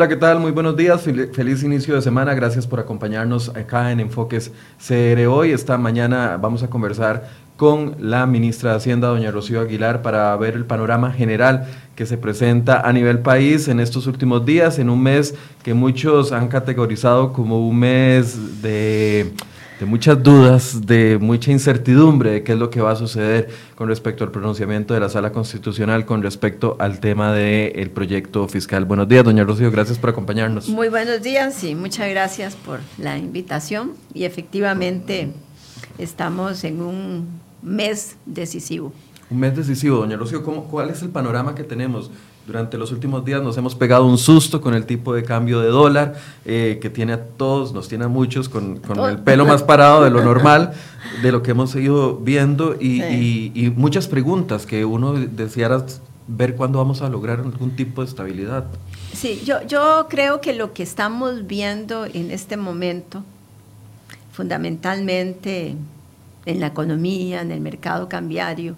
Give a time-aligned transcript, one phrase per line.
[0.00, 0.40] Hola, ¿qué tal?
[0.40, 5.52] Muy buenos días, feliz inicio de semana, gracias por acompañarnos acá en Enfoques CR hoy.
[5.52, 10.54] Esta mañana vamos a conversar con la ministra de Hacienda, doña Rocío Aguilar, para ver
[10.54, 15.02] el panorama general que se presenta a nivel país en estos últimos días, en un
[15.02, 19.34] mes que muchos han categorizado como un mes de
[19.80, 23.88] de muchas dudas, de mucha incertidumbre de qué es lo que va a suceder con
[23.88, 28.84] respecto al pronunciamiento de la Sala Constitucional con respecto al tema del proyecto fiscal.
[28.84, 30.68] Buenos días, doña Rocío, gracias por acompañarnos.
[30.68, 35.32] Muy buenos días y muchas gracias por la invitación y efectivamente
[35.96, 38.92] estamos en un mes decisivo.
[39.30, 42.10] Un mes decisivo, doña Rocío, ¿cómo, ¿cuál es el panorama que tenemos?
[42.50, 45.68] Durante los últimos días nos hemos pegado un susto con el tipo de cambio de
[45.68, 50.02] dólar eh, que tiene a todos, nos tiene a muchos con, el pelo más parado
[50.02, 50.72] de lo normal,
[51.22, 55.86] de lo que hemos seguido viendo y, muchas preguntas que uno deseara
[56.26, 58.64] ver cuándo vamos a lograr algún tipo de estabilidad.
[59.12, 63.22] Sí, yo, yo creo que lo que estamos viendo en este momento,
[64.32, 65.76] fundamentalmente
[66.46, 68.74] en la economía, en el mercado cambiario,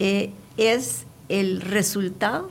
[0.00, 2.50] eh, es el resultado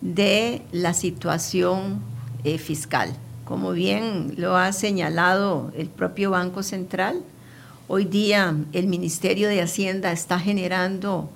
[0.00, 2.00] de la situación
[2.44, 3.14] eh, fiscal.
[3.44, 7.22] Como bien lo ha señalado el propio Banco Central,
[7.88, 11.30] hoy día el Ministerio de Hacienda está generando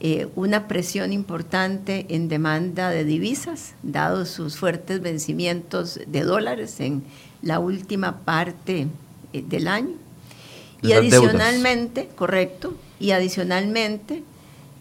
[0.00, 7.04] eh, una presión importante en demanda de divisas, dado sus fuertes vencimientos de dólares en
[7.40, 8.88] la última parte
[9.32, 9.94] eh, del año.
[10.82, 14.24] y adicionalmente, correcto, y adicionalmente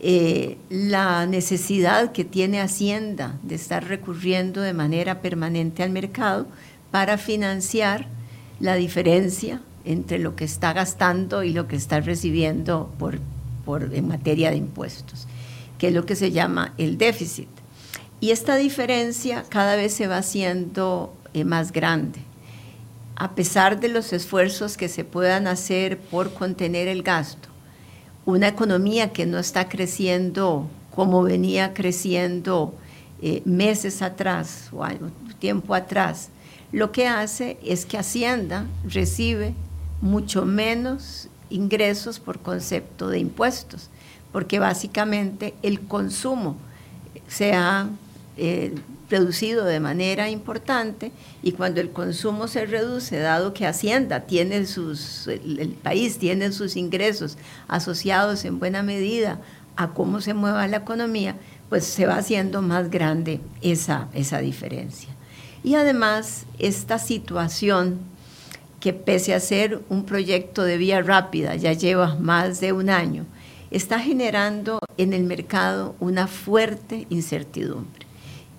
[0.03, 6.47] eh, la necesidad que tiene Hacienda de estar recurriendo de manera permanente al mercado
[6.89, 8.07] para financiar
[8.59, 13.19] la diferencia entre lo que está gastando y lo que está recibiendo por,
[13.63, 15.27] por, en materia de impuestos,
[15.77, 17.49] que es lo que se llama el déficit.
[18.19, 22.21] Y esta diferencia cada vez se va haciendo eh, más grande.
[23.15, 27.50] A pesar de los esfuerzos que se puedan hacer por contener el gasto,
[28.25, 32.75] una economía que no está creciendo como venía creciendo
[33.21, 34.85] eh, meses atrás o
[35.39, 36.29] tiempo atrás,
[36.71, 39.53] lo que hace es que Hacienda recibe
[40.01, 43.89] mucho menos ingresos por concepto de impuestos,
[44.31, 46.55] porque básicamente el consumo
[47.27, 47.89] se ha
[48.37, 48.73] eh,
[49.11, 51.11] reducido de manera importante
[51.43, 56.75] y cuando el consumo se reduce, dado que Hacienda tiene sus, el, país tiene sus
[56.75, 59.39] ingresos asociados en buena medida
[59.75, 61.35] a cómo se mueva la economía,
[61.69, 65.09] pues se va haciendo más grande esa, esa diferencia.
[65.63, 67.99] Y además, esta situación
[68.79, 73.25] que pese a ser un proyecto de vía rápida, ya lleva más de un año,
[73.69, 78.00] está generando en el mercado una fuerte incertidumbre.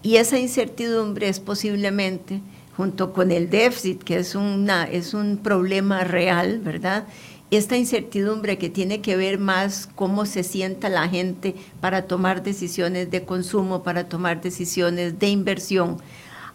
[0.03, 2.41] Y esa incertidumbre es posiblemente,
[2.77, 7.05] junto con el déficit, que es, una, es un problema real, ¿verdad?
[7.53, 13.11] Esta incertidumbre que tiene que ver más cómo se sienta la gente para tomar decisiones
[13.11, 15.99] de consumo, para tomar decisiones de inversión,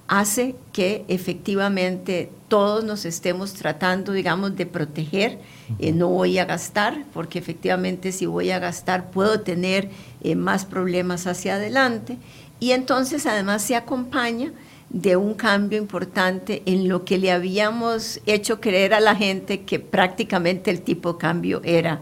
[0.07, 5.39] hace que efectivamente todos nos estemos tratando, digamos, de proteger.
[5.79, 9.89] Eh, no voy a gastar, porque efectivamente si voy a gastar puedo tener
[10.23, 12.17] eh, más problemas hacia adelante
[12.59, 14.51] y entonces además se acompaña
[14.89, 19.80] de un cambio importante en lo que le habíamos hecho creer a la gente que
[19.80, 22.01] prácticamente el tipo de cambio era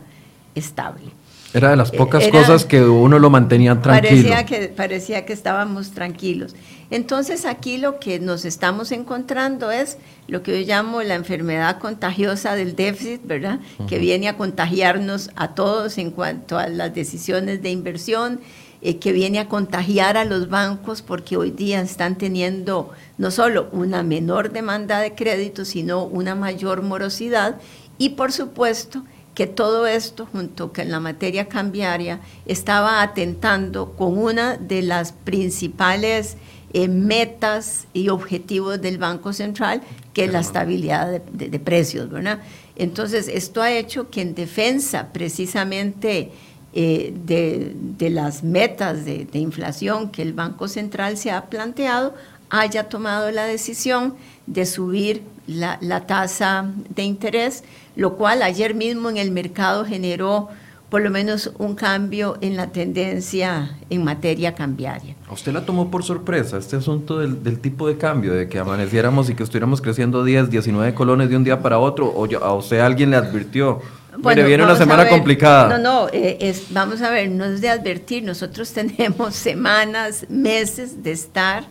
[0.54, 1.06] estable.
[1.54, 4.30] Era de las pocas cosas que uno lo mantenía tranquilo.
[4.30, 6.54] Parecía que, parecía que estábamos tranquilos.
[6.90, 9.98] Entonces aquí lo que nos estamos encontrando es
[10.28, 13.60] lo que yo llamo la enfermedad contagiosa del déficit, ¿verdad?
[13.88, 18.42] Que viene a contagiarnos a todos en cuanto a las decisiones de inversión
[18.88, 23.68] eh, que viene a contagiar a los bancos porque hoy día están teniendo no solo
[23.72, 27.60] una menor demanda de crédito, sino una mayor morosidad
[27.98, 29.04] y por supuesto
[29.34, 36.38] que todo esto, junto con la materia cambiaria, estaba atentando con una de las principales
[36.72, 39.82] eh, metas y objetivos del Banco Central,
[40.14, 42.40] que es la estabilidad de, precios, ¿verdad?
[42.76, 46.32] Entonces, esto ha hecho que en defensa precisamente
[46.78, 52.14] eh, de, las metas de, inflación que el Banco Central se ha planteado,
[52.50, 57.64] haya tomado la decisión de subir la, tasa de interés,
[57.96, 60.50] lo cual ayer mismo en el mercado generó
[60.90, 65.16] por lo menos un cambio en la tendencia en materia cambiaria.
[65.30, 69.30] ¿A usted la tomó por sorpresa este asunto del, tipo de cambio, de que amaneciéramos
[69.30, 72.08] y que estuviéramos creciendo 10, 19 colones de un día para otro?
[72.08, 73.82] ¿O a usted alguien le advirtió?
[74.18, 75.78] Bueno, viene una semana complicada.
[75.78, 81.04] No, no, eh, es, vamos a ver, no es de advertir, nosotros tenemos semanas, meses
[81.04, 81.66] de estar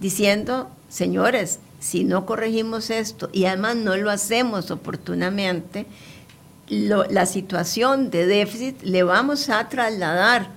[0.00, 5.86] diciendo, señores, si no corregimos esto y además no lo hacemos oportunamente,
[6.68, 10.48] la situación de déficit le vamos a trasladar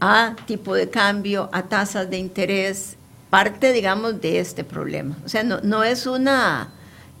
[0.00, 2.96] a tipo de cambio, a tasas de interés,
[3.30, 5.16] parte, digamos, de este problema.
[5.24, 6.70] O sea, no, no, es una,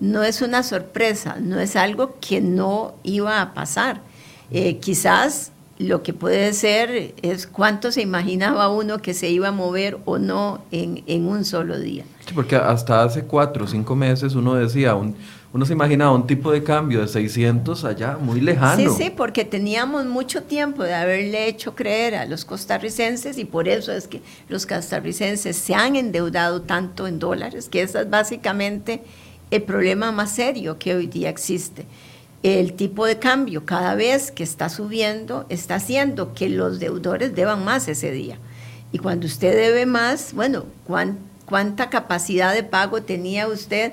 [0.00, 4.00] no es una sorpresa, no es algo que no iba a pasar.
[4.50, 9.52] Eh, quizás lo que puede ser es cuánto se imaginaba uno que se iba a
[9.52, 12.04] mover o no en, en un solo día.
[12.26, 15.16] Sí, porque hasta hace cuatro o cinco meses uno decía, un,
[15.52, 18.94] uno se imaginaba un tipo de cambio de 600 allá muy lejano.
[18.94, 23.66] Sí, sí, porque teníamos mucho tiempo de haberle hecho creer a los costarricenses y por
[23.66, 29.02] eso es que los costarricenses se han endeudado tanto en dólares, que ese es básicamente
[29.50, 31.86] el problema más serio que hoy día existe.
[32.42, 37.64] El tipo de cambio cada vez que está subiendo está haciendo que los deudores deban
[37.64, 38.38] más ese día.
[38.92, 40.64] Y cuando usted debe más, bueno,
[41.44, 43.92] ¿cuánta capacidad de pago tenía usted?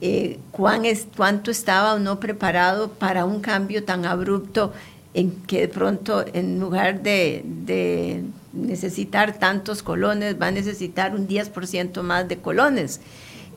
[0.00, 4.72] eh, cuánto estaba o no preparado para un cambio tan abrupto
[5.14, 12.02] en que de pronto en lugar de necesitar tantos colones va a necesitar un 10%
[12.02, 13.00] más de colones.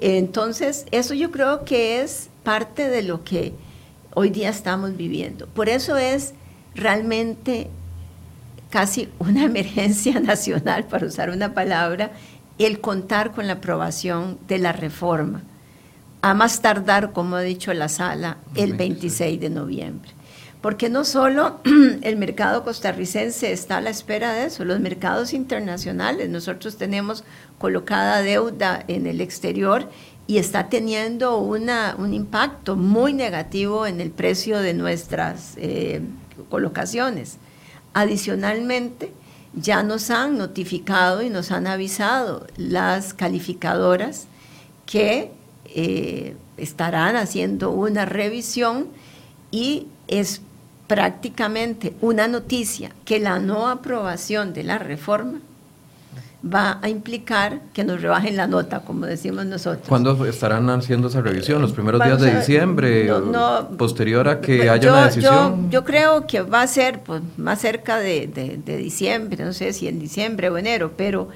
[0.02, 3.54] Entonces, eso yo creo que es parte de lo que
[4.14, 5.48] hoy día estamos viviendo.
[5.48, 6.34] Por eso es
[6.76, 7.70] realmente
[8.70, 12.12] casi una emergencia nacional, para usar una palabra,
[12.58, 15.44] el contar con la aprobación de la reforma
[16.22, 20.12] a más tardar, como ha dicho la sala, el 26 de noviembre.
[20.62, 21.60] Porque no solo
[22.02, 27.24] el mercado costarricense está a la espera de eso, los mercados internacionales, nosotros tenemos
[27.58, 29.90] colocada deuda en el exterior
[30.28, 36.02] y está teniendo una, un impacto muy negativo en el precio de nuestras eh,
[36.50, 37.38] colocaciones.
[37.94, 39.12] Adicionalmente,
[39.54, 44.28] ya nos han notificado y nos han avisado las calificadoras
[44.86, 45.32] que
[45.66, 48.88] eh, estarán haciendo una revisión
[49.52, 50.42] y es
[50.92, 55.40] prácticamente una noticia que la no aprobación de la reforma
[56.44, 59.88] va a implicar que nos rebajen la nota, como decimos nosotros.
[59.88, 61.62] ¿Cuándo estarán haciendo esa revisión?
[61.62, 63.10] ¿Los primeros días de diciembre?
[63.78, 65.72] ¿Posterior a que haya una decisión?
[65.72, 69.88] Yo, creo que va a ser pues, más cerca de, de, diciembre, no sé si
[69.88, 71.30] en diciembre o enero, pero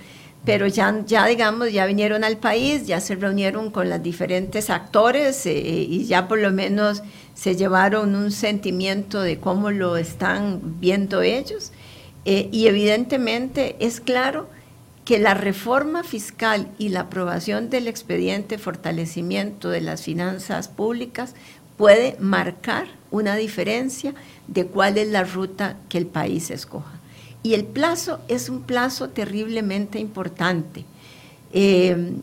[0.45, 5.45] pero ya, ya digamos, ya vinieron al país, ya se reunieron con los diferentes actores
[5.45, 7.01] eh, y ya por lo menos
[7.33, 11.71] se llevaron un sentimiento de cómo lo están viendo ellos.
[12.25, 14.47] Eh, y evidentemente es claro
[15.03, 21.35] que la reforma fiscal y la aprobación del expediente fortalecimiento de las finanzas públicas
[21.77, 24.13] puede marcar una diferencia
[24.47, 26.94] de cuál es la ruta que el país escoja.
[27.45, 30.83] Y el plazo es un plazo terriblemente importante.
[31.53, 32.13] Eh,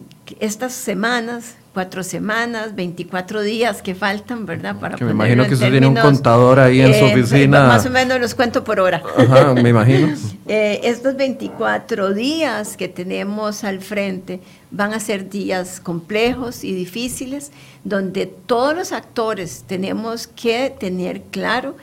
[0.41, 4.75] estas semanas, cuatro semanas, 24 días que faltan, ¿verdad?
[4.81, 7.69] Para que me imagino que usted tiene un contador ahí en su eh, oficina.
[7.69, 9.01] Más o menos los cuento por hora.
[9.17, 10.09] Ajá, me imagino.
[10.49, 14.41] Eh, estos 24 días que tenemos al frente
[14.73, 17.53] van a ser días complejos y difíciles,
[17.85, 21.77] donde todos los actores tenemos que tener claro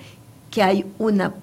[0.51, 1.33] que hay una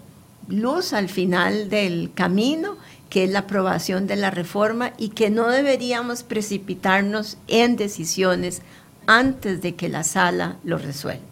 [0.49, 2.77] luz al final del camino,
[3.11, 8.63] que es la aprobación de la reforma y que no deberíamos precipitarnos en decisiones
[9.07, 11.23] antes de que la sala lo resuelva.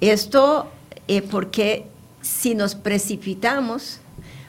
[0.00, 0.68] Esto
[1.08, 1.86] eh, porque
[2.22, 4.00] si nos precipitamos,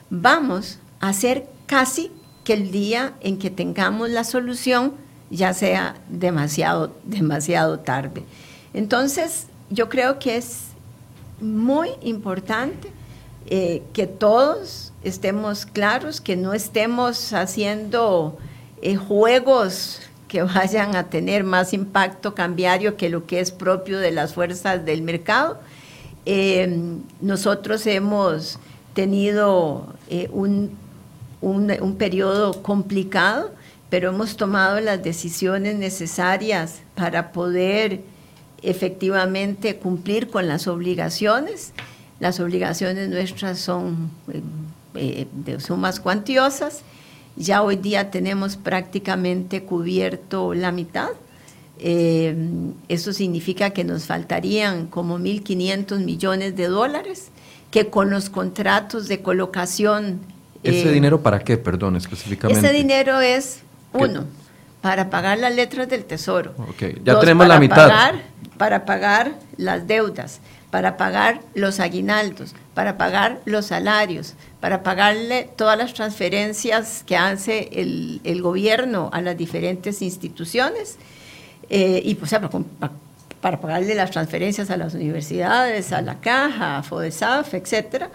[0.09, 2.11] vamos a hacer casi
[2.43, 4.93] que el día en que tengamos la solución
[5.29, 8.23] ya sea demasiado, demasiado tarde.
[8.73, 10.65] Entonces, yo creo que es
[11.39, 12.91] muy importante
[13.47, 18.37] eh, que todos estemos claros, que no estemos haciendo
[18.81, 24.11] eh, juegos que vayan a tener más impacto cambiario que lo que es propio de
[24.11, 25.59] las fuerzas del mercado.
[26.25, 28.59] Eh, nosotros hemos
[28.93, 29.95] tenido
[30.31, 30.77] un,
[31.41, 33.51] un periodo complicado,
[33.89, 38.01] pero hemos tomado las decisiones necesarias para poder
[38.61, 41.73] efectivamente cumplir con las obligaciones
[42.21, 44.41] las obligaciones nuestras son eh,
[44.93, 46.83] eh, de sumas cuantiosas.
[47.35, 51.09] Ya hoy día tenemos prácticamente cubierto la mitad.
[51.79, 52.35] Eh,
[52.89, 57.29] eso significa que nos faltarían como 1.500 millones de dólares,
[57.71, 60.19] que con los contratos de colocación...
[60.61, 62.67] ¿Ese dinero para qué, perdón, específicamente?
[62.67, 63.61] Ese dinero es,
[63.93, 64.25] uno,
[64.81, 66.53] para pagar las letras del Tesoro.
[67.03, 68.13] ya tenemos la mitad.
[68.59, 70.39] para pagar las deudas
[70.71, 77.69] para pagar los aguinaldos, para pagar los salarios, para pagarle todas las transferencias que hace
[77.73, 80.97] el, gobierno a las diferentes instituciones
[81.69, 82.31] eh, y pues,
[83.41, 88.09] para, pagarle las transferencias a las universidades, a la caja, a FODESAF, etcétera,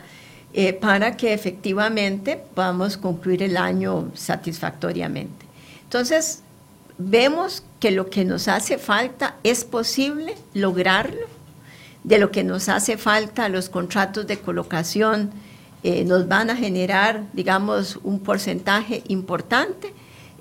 [0.55, 5.45] eh, para que efectivamente podamos concluir el año satisfactoriamente.
[5.83, 6.43] Entonces,
[6.97, 11.36] vemos que lo que nos hace falta es posible lograrlo,
[12.07, 15.31] de lo que nos hace falta los contratos de colocación
[15.83, 19.93] eh, nos van a generar, digamos, un porcentaje importante.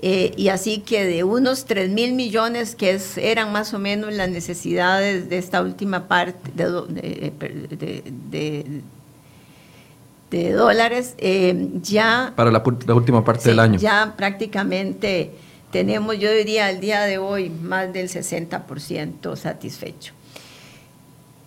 [0.01, 4.29] Eh, y así que de unos 3 mil millones que eran más o menos las
[4.29, 8.81] necesidades de esta última parte de,
[10.31, 12.34] de, dólares, eh, ya...
[12.36, 12.62] Para la,
[12.93, 13.79] última parte del año.
[13.79, 15.31] Ya prácticamente
[15.72, 20.13] tenemos, yo diría, al día de hoy, más del 60% satisfecho.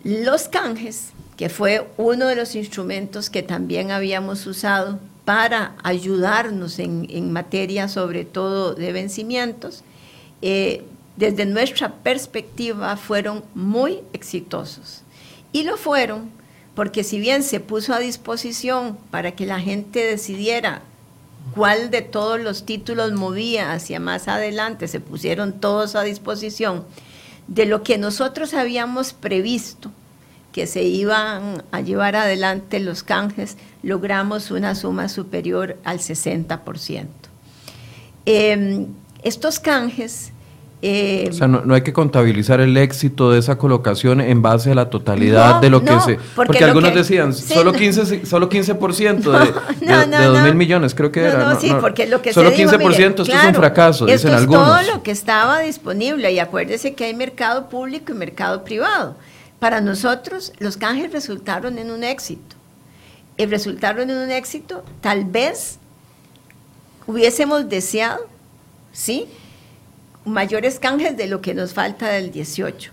[0.05, 7.33] Los canjes, que fue uno de los instrumentos que también habíamos usado para ayudarnos en,
[7.33, 9.83] materia sobre todo de vencimientos,
[10.41, 10.85] eh,
[11.17, 15.03] desde nuestra perspectiva fueron muy exitosos.
[15.53, 16.31] Y lo fueron
[16.75, 20.81] porque si bien se puso a disposición para que la gente decidiera
[21.55, 26.85] cuál de todos los títulos movía hacia más adelante, se pusieron todos a disposición,
[27.49, 29.91] de lo que nosotros habíamos previsto
[30.53, 37.07] que se iban a llevar adelante los canjes, logramos una suma superior al 60%.
[38.25, 38.87] Em,
[39.23, 40.33] estos canjes...
[40.81, 44.77] Em, o sea, no, hay que contabilizar el éxito de esa colocación en base a
[44.77, 46.19] la totalidad de lo que se...
[46.37, 49.19] Porque, algunos decían, solo, 15, solo 15%
[49.81, 51.53] de, de, 2 mil millones, creo que era.
[51.53, 54.63] No, sí, porque lo que Solo 15%, esto es un fracaso, dicen algunos.
[54.63, 58.63] Esto es todo lo que estaba disponible y acuérdese que hay mercado público y mercado
[58.63, 59.17] privado.
[59.59, 62.55] Para nosotros los canjes resultaron en un éxito.
[63.37, 65.79] Y resultaron en un éxito, tal vez
[67.07, 68.21] hubiésemos deseado,
[68.93, 69.27] ¿sí?
[70.29, 72.93] Mayores canjes de lo que nos falta del 18.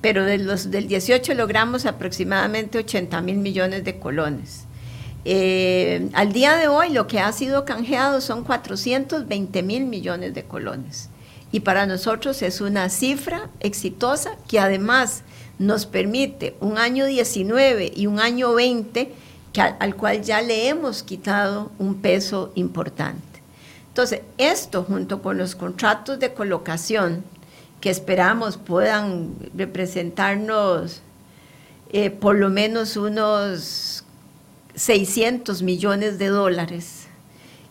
[0.00, 4.64] Pero de los, del 18 logramos aproximadamente 80 mil millones de colones.
[5.24, 10.44] Eh, al día de hoy lo que ha sido canjeado son 420 mil millones de
[10.44, 11.10] colones.
[11.52, 15.22] Y para nosotros es una cifra exitosa que además
[15.58, 19.12] nos permite un año 19 y un año 20
[19.52, 23.29] que al, cual ya le hemos quitado un peso importante.
[23.90, 27.22] Entonces, esto junto con los contratos de colocación
[27.80, 31.02] que esperamos puedan representarnos
[31.92, 34.04] eh, por lo menos unos
[34.76, 37.08] 600 millones de dólares,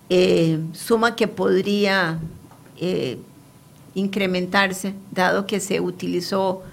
[0.09, 2.19] eh, suma que podría
[2.77, 3.17] eh,
[3.95, 6.63] incrementarse, dado que se utilizó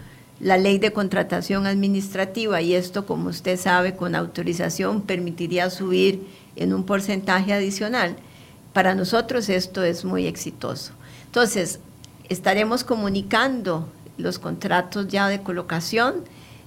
[0.41, 6.26] la ley de contratación administrativa y esto, como usted sabe, con autorización permitiría subir
[6.57, 8.17] en un porcentaje adicional.
[8.76, 10.92] Para nosotros esto es muy exitoso.
[11.25, 11.80] Entonces,
[12.28, 16.16] estaremos comunicando los contratos ya de colocación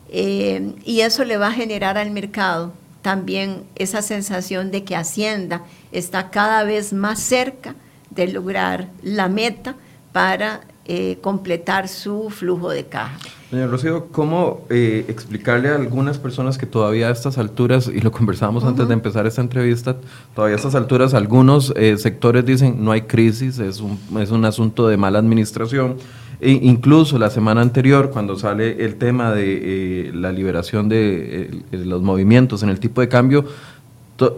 [0.09, 2.73] eh, y eso le va a generar al mercado
[3.03, 5.61] también esa sensación de que Hacienda
[5.91, 7.75] está cada vez más cerca
[8.09, 9.75] de lograr la meta
[10.11, 10.61] para
[10.91, 13.15] eh, completar su flujo de caja.
[13.51, 18.12] Doña Rocío, ¿cómo eh, explicarle a algunas personas que todavía a estas alturas, y lo
[18.12, 19.98] conversábamos antes de empezar esta entrevista,
[20.34, 24.46] todavía a estas alturas algunos eh, sectores dicen no hay crisis, es un, es un
[24.46, 25.98] asunto de mala administración?
[26.41, 32.63] E incluso la semana anterior, cuando sale el tema de la liberación de los movimientos
[32.63, 33.46] en el tipo de cambio,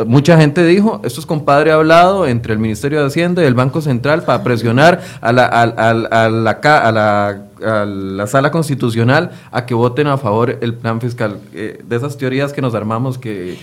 [0.06, 3.82] mucha gente dijo, esto es compadre hablado entre el Ministerio de Hacienda y el Banco
[3.82, 5.94] Central para presionar a la, a, a,
[6.30, 11.40] la, a la, sala constitucional a que voten a favor el plan fiscal.
[11.54, 13.58] Eh, de esas teorías que nos armamos que,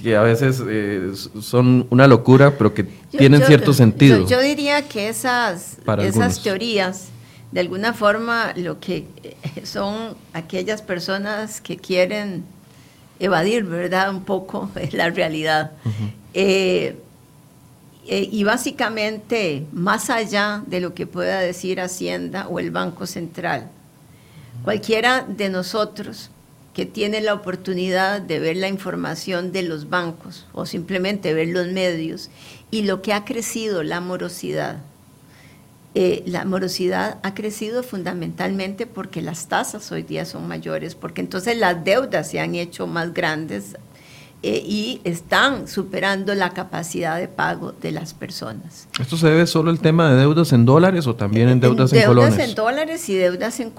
[0.00, 4.26] que a veces eh, son una locura, pero que tienen cierto sentido.
[4.26, 7.08] Yo, diría que esas, esas teorías,
[7.52, 9.06] de alguna forma, lo que
[9.62, 12.44] son aquellas personas que quieren
[13.18, 14.10] evadir, ¿verdad?
[14.10, 15.72] Un poco la realidad.
[16.32, 16.96] Eh,
[18.06, 23.70] eh, y básicamente, más allá de lo que pueda decir Hacienda o el Banco Central,
[24.62, 26.30] cualquiera de nosotros
[26.74, 31.68] que tiene la oportunidad de ver la información de los bancos o simplemente ver los
[31.68, 32.30] medios
[32.70, 34.78] y lo que ha crecido la morosidad,
[35.94, 41.56] eh, la morosidad ha crecido fundamentalmente porque las tasas hoy día son mayores, porque entonces
[41.56, 43.76] las deudas se han hecho más grandes
[44.42, 48.88] eh, y están superando la capacidad de pago de las personas.
[49.00, 52.00] ¿Esto se debe solo al tema de deudas en dólares o también en deudas en,
[52.00, 52.30] en colones?
[52.30, 53.72] Deudas en dólares y deudas en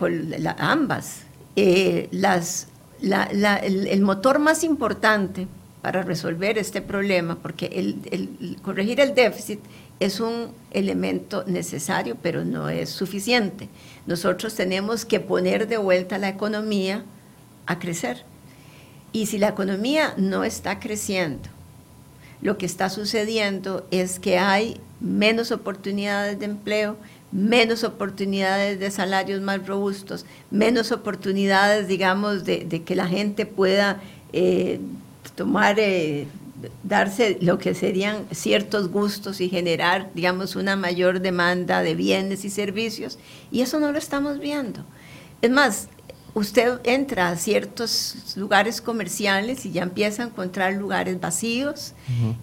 [0.58, 1.24] ambas.
[1.56, 2.68] Eh, las
[3.02, 5.48] el, motor más importante
[5.82, 9.60] para resolver este problema, porque el, corregir el déficit
[10.00, 13.70] es un elemento necesario, pero no es suficiente.
[14.06, 17.04] Nosotros tenemos que poner de vuelta la economía
[17.66, 18.24] a crecer.
[19.12, 21.50] Y si la economía no está creciendo,
[22.42, 26.98] lo que está sucediendo es que hay menos oportunidades de empleo,
[27.32, 34.02] menos oportunidades de salarios más robustos, menos oportunidades, digamos, de, que la gente pueda
[34.34, 34.80] eh,
[35.36, 36.28] tomar, eh,
[36.84, 42.50] darse lo que serían ciertos gustos y generar, digamos, una mayor demanda de bienes y
[42.50, 43.18] servicios.
[43.52, 44.86] Y eso no lo estamos viendo.
[45.42, 45.90] Es más,
[46.36, 51.94] usted entra a ciertos lugares comerciales y ya empieza a encontrar lugares vacíos,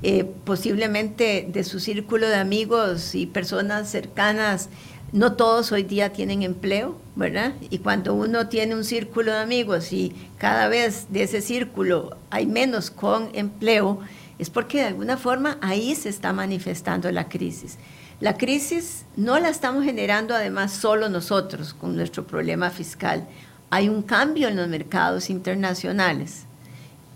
[0.02, 4.70] eh, posiblemente de su círculo de amigos y personas cercanas.
[5.12, 7.52] No todos hoy día tienen empleo, ¿verdad?
[7.68, 12.46] Y cuando uno tiene un círculo de amigos y cada vez de ese círculo hay
[12.46, 14.00] menos con empleo,
[14.38, 17.76] es porque de alguna forma ahí se está manifestando la crisis.
[18.20, 23.28] La crisis no la estamos generando además solo nosotros con nuestro problema fiscal
[23.72, 26.44] hay un cambio en los mercados internacionales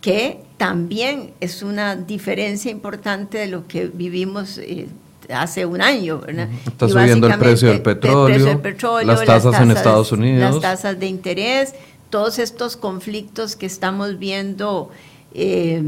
[0.00, 4.88] que también es una diferencia importante de lo que vivimos eh,
[5.34, 6.20] hace un año.
[6.66, 8.60] Está subiendo el precio del petróleo,
[9.04, 10.54] las, tasas en Estados Unidos.
[10.54, 11.74] Las tasas de interés,
[12.10, 14.90] todos estos conflictos que estamos viendo
[15.38, 15.82] eh,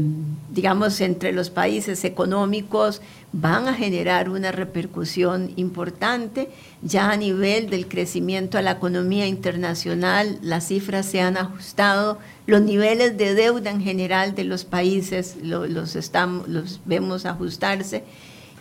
[0.51, 6.49] digamos, entre los países económicos van a generar una repercusión importante.
[6.83, 12.61] Ya a nivel del crecimiento de la economía internacional, las cifras se han ajustado, los
[12.61, 18.03] niveles de deuda en general de los países los, estamos, los vemos ajustarse.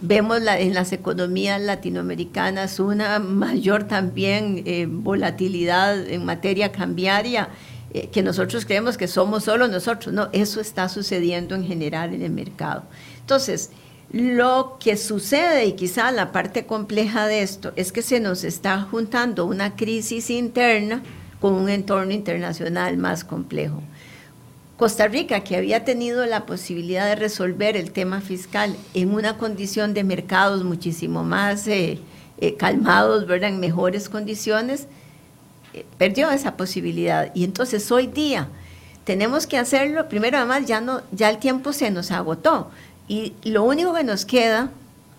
[0.00, 7.48] Vemos en las economías latinoamericanas una mayor también eh, volatilidad en materia cambiaria
[7.92, 10.14] eh, que nosotros creemos que somos solo nosotros.
[10.14, 12.84] No, eso está sucediendo en general en el mercado.
[13.20, 13.70] Entonces,
[14.12, 18.80] lo que sucede, y quizá la parte compleja de esto, es que se nos está
[18.82, 21.02] juntando una crisis interna
[21.40, 23.82] con un entorno internacional más complejo.
[24.78, 29.92] Costa Rica, que había tenido la posibilidad de resolver el tema fiscal en una condición
[29.92, 31.98] de mercados muchísimo más eh,
[32.38, 33.50] eh, calmados, ¿verdad?
[33.50, 34.86] en mejores condiciones,
[35.98, 37.32] perdió esa posibilidad.
[37.34, 38.46] Y entonces hoy día
[39.02, 42.70] tenemos que hacerlo, primero además ya, no, ya el tiempo se nos agotó
[43.08, 44.70] y lo único que nos queda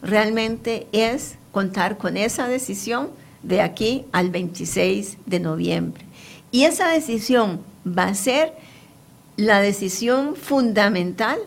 [0.01, 3.09] realmente es contar con esa decisión
[3.43, 6.05] de aquí al 26 de noviembre.
[6.49, 8.53] Y esa decisión va a ser
[9.39, 11.39] la decisión fundamental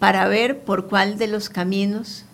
[0.00, 2.24] para ver por cuál de los caminos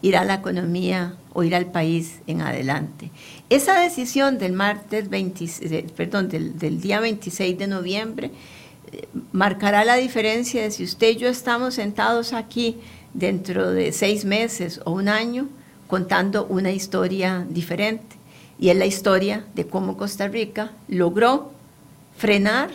[0.00, 3.10] irá la economía o irá el país en adelante.
[3.50, 5.08] Esa decisión del martes
[5.96, 8.30] perdón, del, día 26 de noviembre
[8.92, 12.76] eh, marcará la diferencia de si usted y yo estamos sentados aquí
[13.12, 15.48] dentro de seis meses o un año
[15.88, 18.16] contando una historia diferente.
[18.60, 21.50] Y es la historia de cómo Costa Rica logró
[22.16, 22.70] frenar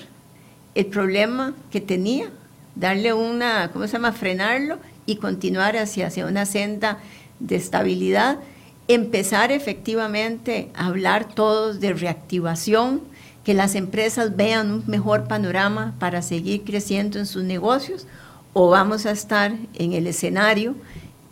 [0.76, 2.30] el problema que tenía,
[2.76, 7.00] darle una, ¿cómo se llama?, frenarlo y continuar hacia, hacia una senda
[7.40, 8.40] de estabilidad
[8.88, 13.02] empezar efectivamente a hablar todos de reactivación,
[13.44, 18.08] que las empresas vean un mejor panorama para seguir creciendo en sus negocios,
[18.54, 20.76] o vamos a estar en el escenario,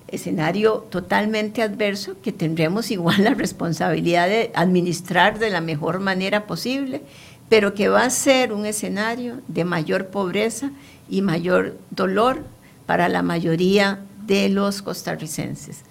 [0.07, 7.01] escenario totalmente adverso, que tendremos igual la responsabilidad de administrar de la mejor manera posible,
[7.49, 10.71] pero que va a ser un escenario de mayor pobreza
[11.09, 12.39] y mayor dolor
[12.85, 15.83] para la mayoría de los costarricenses.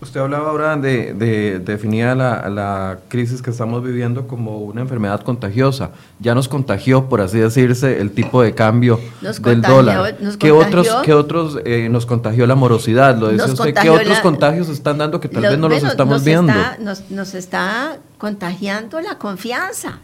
[0.00, 5.22] Usted hablaba ahora de, de definir la, la, crisis que estamos viviendo como una enfermedad
[5.22, 5.90] contagiosa.
[6.20, 9.00] Ya nos contagió, por así decirse, el tipo de cambio
[9.40, 10.18] del dólar.
[10.38, 13.16] ¿Qué otros, qué otros eh, nos contagió la morosidad?
[13.16, 16.52] Lo decía usted, ¿qué otros contagios están dando que tal vez no los estamos viendo?
[16.80, 20.00] nos, nos está contagiando la confianza.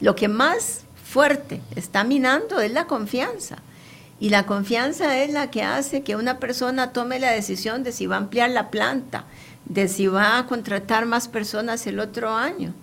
[0.00, 3.58] Lo que más fuerte está minando es la confianza.
[4.20, 8.06] Y la confianza es la que hace que una persona tome la decisión de si
[8.06, 9.24] va a ampliar la planta,
[9.64, 12.74] de si va a contratar más personas el otro año,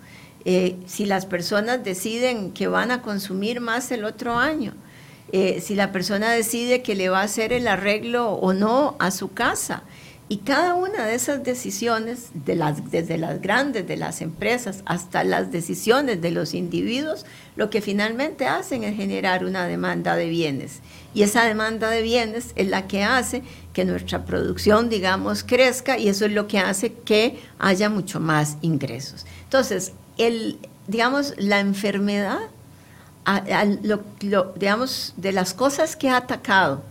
[0.44, 4.74] eh, si las personas deciden que van a consumir más el otro año,
[5.30, 9.10] eh, si la persona decide que le va a hacer el arreglo o no a
[9.10, 9.82] su casa.
[10.32, 15.24] Y cada una de esas decisiones, de las, desde las grandes de las empresas hasta
[15.24, 20.78] las decisiones de los individuos, lo que finalmente hacen es generar una demanda de bienes.
[21.12, 23.42] Y esa demanda de bienes es la que hace
[23.74, 28.56] que nuestra producción, digamos, crezca y eso es lo que hace que haya mucho más
[28.62, 29.26] ingresos.
[29.44, 32.38] Entonces, el, digamos, la enfermedad
[34.54, 36.82] digamos, de las cosas que ha atacado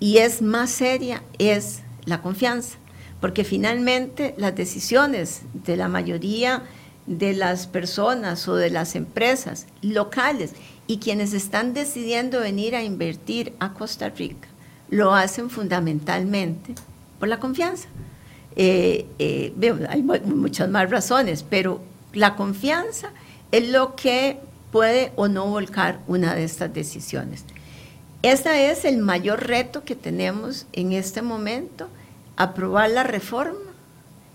[0.00, 2.78] y es más seria es la confianza,
[3.20, 6.62] porque finalmente las decisiones de la mayoría
[7.06, 10.52] de las personas o de las empresas locales
[10.86, 14.48] y quienes están decidiendo venir a invertir a Costa Rica
[14.90, 16.74] lo hacen fundamentalmente
[17.18, 17.88] por la confianza.
[18.56, 19.52] Eh, eh,
[19.88, 21.80] hay muchas más razones, pero
[22.12, 23.10] la confianza
[23.50, 24.38] es lo que
[24.70, 27.44] puede o no volcar una de estas decisiones.
[28.24, 31.88] Ese es el mayor reto que tenemos en este momento,
[32.38, 33.74] aprobar la reforma,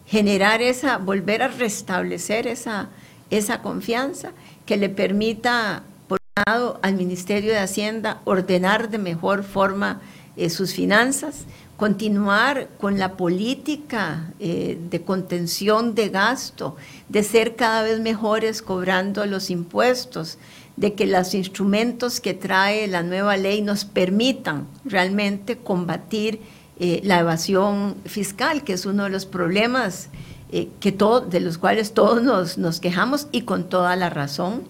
[0.05, 2.89] generar esa, volver a restablecer esa,
[3.31, 4.33] esa confianza
[4.67, 10.01] que le permita, por un lado, al Ministerio de Hacienda ordenar de mejor forma
[10.37, 16.75] eh, sus finanzas, continuar con la política eh, de contención de gasto,
[17.07, 20.37] de ser cada vez mejores cobrando los impuestos,
[20.79, 26.39] de que los instrumentos que trae la nueva ley nos permitan realmente combatir
[26.79, 30.07] eh, la evasión fiscal, que es uno de los problemas
[30.53, 34.63] eh, que de los cuales todos nos, nos, quejamos y con toda la razón.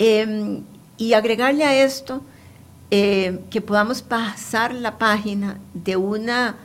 [0.00, 0.62] Em,
[0.98, 2.22] y agregarle a esto,
[2.90, 6.56] eh, que podamos pasar la página de, una,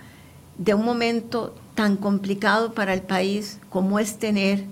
[0.57, 4.65] de un momento tan complicado para el país como es tener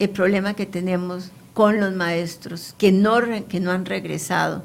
[0.00, 3.16] el problema que tenemos con los maestros que no,
[3.48, 4.62] que no han regresado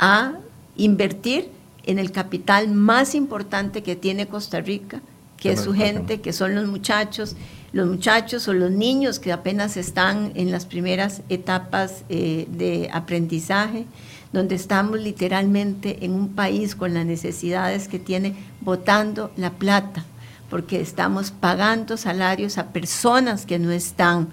[0.00, 0.32] a
[0.76, 1.50] invertir
[1.84, 5.00] en el capital más importante que tiene Costa Rica,
[5.36, 7.36] que es su gente, que son los muchachos,
[7.70, 13.86] los muchachos o los niños que apenas están en las primeras etapas eh, de aprendizaje,
[14.32, 20.04] donde estamos literalmente en un país con las necesidades que tiene, botando la plata,
[20.50, 24.28] porque estamos pagando salarios a personas que no están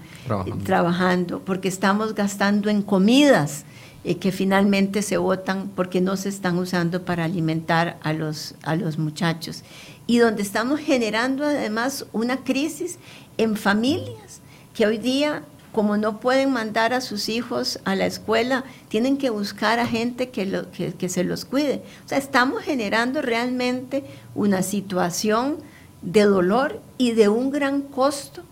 [0.64, 3.66] trabajando, porque estamos gastando en comidas
[4.04, 8.76] eh, que finalmente se votan porque no se están usando para alimentar a los, a
[8.76, 9.64] los muchachos.
[10.08, 12.98] Y donde estamos generando además una crisis
[13.38, 14.42] en familias
[14.74, 15.44] que hoy día
[15.76, 20.30] como no pueden mandar a sus hijos a la escuela, tienen que buscar a gente
[20.30, 21.84] que, lo, que, se los cuide.
[22.06, 25.58] O sea, estamos generando realmente una situación
[26.06, 28.44] de dolor y de un gran costo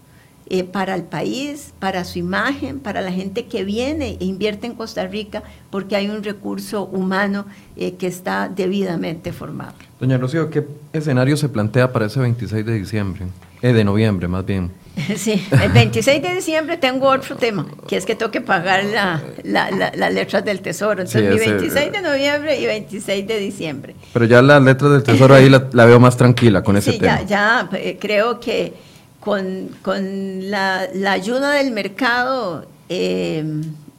[0.47, 4.75] eh, para el país, para su imagen, para la gente que viene e invierte en
[4.75, 7.45] Costa Rica, porque hay un recurso humano
[7.77, 9.75] eh, que está debidamente formado.
[9.99, 13.25] Doña Rocío, ¿qué escenario se plantea para ese 26 de diciembre?
[13.63, 14.71] Eh, de noviembre, más bien.
[15.17, 18.83] Sí, el 26 de diciembre tengo otro tema, que es que tengo que pagar
[19.43, 21.01] las letras del tesoro.
[21.01, 23.95] Entonces, mi 26 de noviembre y 26 de diciembre.
[24.11, 27.21] Pero ya las letras del tesoro ahí la, veo más tranquila con ese tema.
[27.21, 28.73] Ya, ya eh, creo que
[29.19, 29.71] con,
[30.51, 33.43] la, ayuda del mercado eh,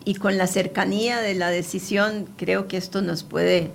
[0.05, 3.73] y con la cercanía de la decisión, creo que esto nos puede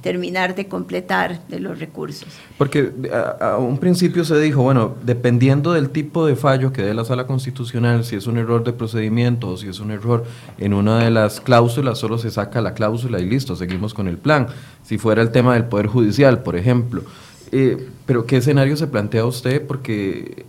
[0.00, 2.28] terminar de completar de los recursos.
[2.58, 2.92] Porque
[3.40, 7.26] a, un principio se dijo, bueno, dependiendo del tipo de fallo que dé la sala
[7.26, 10.24] constitucional, si es un error de procedimiento o si es un error
[10.58, 14.18] en una de las cláusulas, solo se saca la cláusula y listo, seguimos con el
[14.18, 14.46] plan.
[14.82, 17.02] Si fuera el tema del Poder Judicial, por ejemplo.
[17.50, 19.66] Eh, pero ¿qué escenario se plantea usted?
[19.66, 20.46] Porque,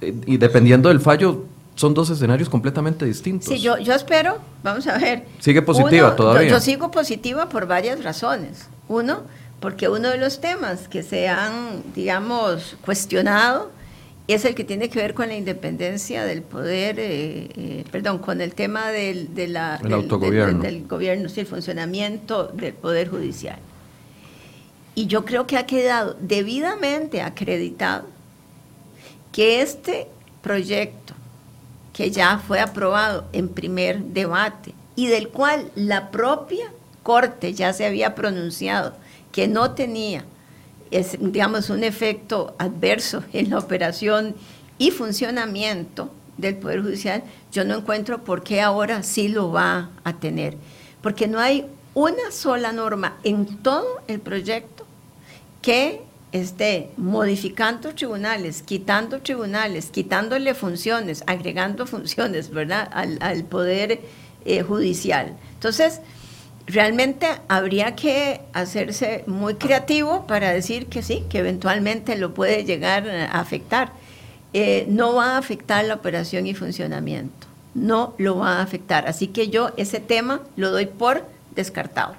[0.00, 3.48] eh, y dependiendo del fallo, son dos escenarios completamente distintos.
[3.48, 5.24] Sí, yo, yo espero, vamos a ver.
[5.40, 6.48] ¿Sigue positiva todavía?
[6.48, 8.68] Yo, sigo positiva por varias razones.
[8.88, 9.22] Uno,
[9.60, 13.70] porque uno de los temas que se han, digamos, cuestionado
[14.28, 18.40] es el que tiene que ver con la independencia del poder, eh, eh, perdón, con
[18.40, 20.62] el tema del, de la, el autogobierno.
[20.62, 23.58] Del, gobierno, sí, el funcionamiento del poder judicial.
[24.94, 28.06] Y yo creo que ha quedado debidamente acreditado
[29.32, 30.08] que este
[30.42, 31.11] proyecto
[31.92, 36.70] que ya fue aprobado en primer debate y del cual la propia
[37.02, 38.94] Corte ya se había pronunciado
[39.32, 40.24] que no tenía,
[40.90, 44.36] es, digamos, un efecto adverso en la operación
[44.78, 50.14] y funcionamiento del Poder Judicial, yo no encuentro por qué ahora sí lo va a
[50.14, 50.56] tener.
[51.02, 54.86] Porque no hay una sola norma en todo el proyecto
[55.60, 56.02] que
[56.32, 64.00] esté modificando tribunales, quitando tribunales, quitándole funciones, agregando funciones, ¿verdad?, al, Poder
[64.44, 65.36] eh, Judicial.
[65.54, 66.00] Entonces,
[66.66, 73.08] realmente habría que hacerse muy creativo para decir que sí, que eventualmente lo puede llegar
[73.08, 73.92] a afectar.
[74.54, 79.06] Eh, no va a afectar la operación y funcionamiento, no lo va a afectar.
[79.06, 82.14] Así que yo ese tema lo doy por descartado.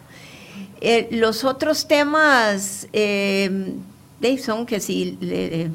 [0.82, 2.88] Eh, los otros temas
[4.38, 5.18] son que si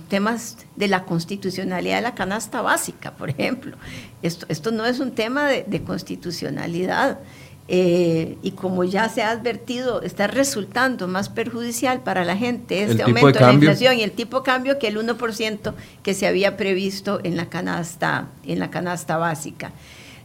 [0.08, 3.76] temas de la constitucionalidad de la canasta básica, por ejemplo.
[4.22, 7.20] Esto, esto no es un tema de, constitucionalidad.
[7.68, 13.02] eh, y como ya se ha advertido, está resultando más perjudicial para la gente este
[13.02, 16.56] aumento de, la inflación y el tipo de cambio que el 1% que se había
[16.56, 19.72] previsto en la canasta, en la canasta básica.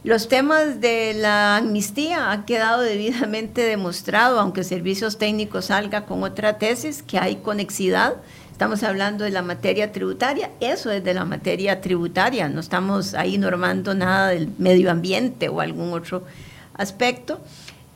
[0.04, 6.58] Los temas de la amnistía han quedado debidamente demostrado, aunque Servicios Técnicos salga con otra
[6.58, 8.16] tesis, que hay conexidad.
[8.52, 13.38] Estamos hablando de la materia tributaria, eso es de la materia tributaria, no estamos ahí
[13.38, 16.22] normando nada del medio ambiente o algún otro
[16.74, 17.40] aspecto.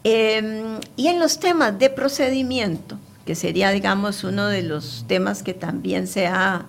[0.02, 5.52] Em, y en los temas de procedimiento, que sería, digamos, uno de los temas que
[5.52, 6.64] también se ha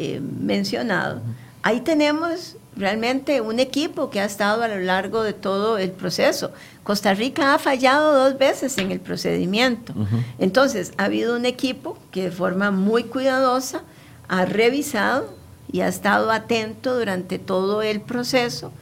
[0.00, 1.22] eh, mencionado,
[1.62, 6.52] ahí tenemos realmente un equipo que ha estado a lo largo de todo el proceso.
[6.82, 9.94] Costa Rica ha fallado dos veces en el procedimiento.
[10.38, 13.82] Entonces, ha habido un equipo que de forma muy cuidadosa
[14.28, 15.34] ha revisado
[15.72, 18.72] y ha estado atento durante todo el proceso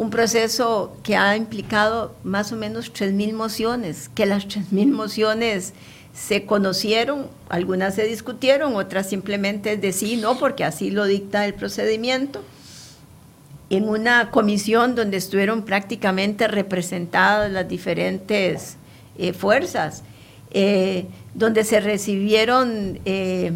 [0.00, 5.74] un proceso que ha implicado más o menos 3.000 mociones, que las 3.000 mociones
[6.14, 11.52] se conocieron, algunas se discutieron, otras simplemente de sí, no, porque así lo dicta el
[11.52, 12.42] procedimiento.
[13.70, 18.76] En una comisión donde estuvieron prácticamente representadas las diferentes
[19.16, 20.02] eh, fuerzas,
[20.50, 23.52] eh, donde se recibieron eh,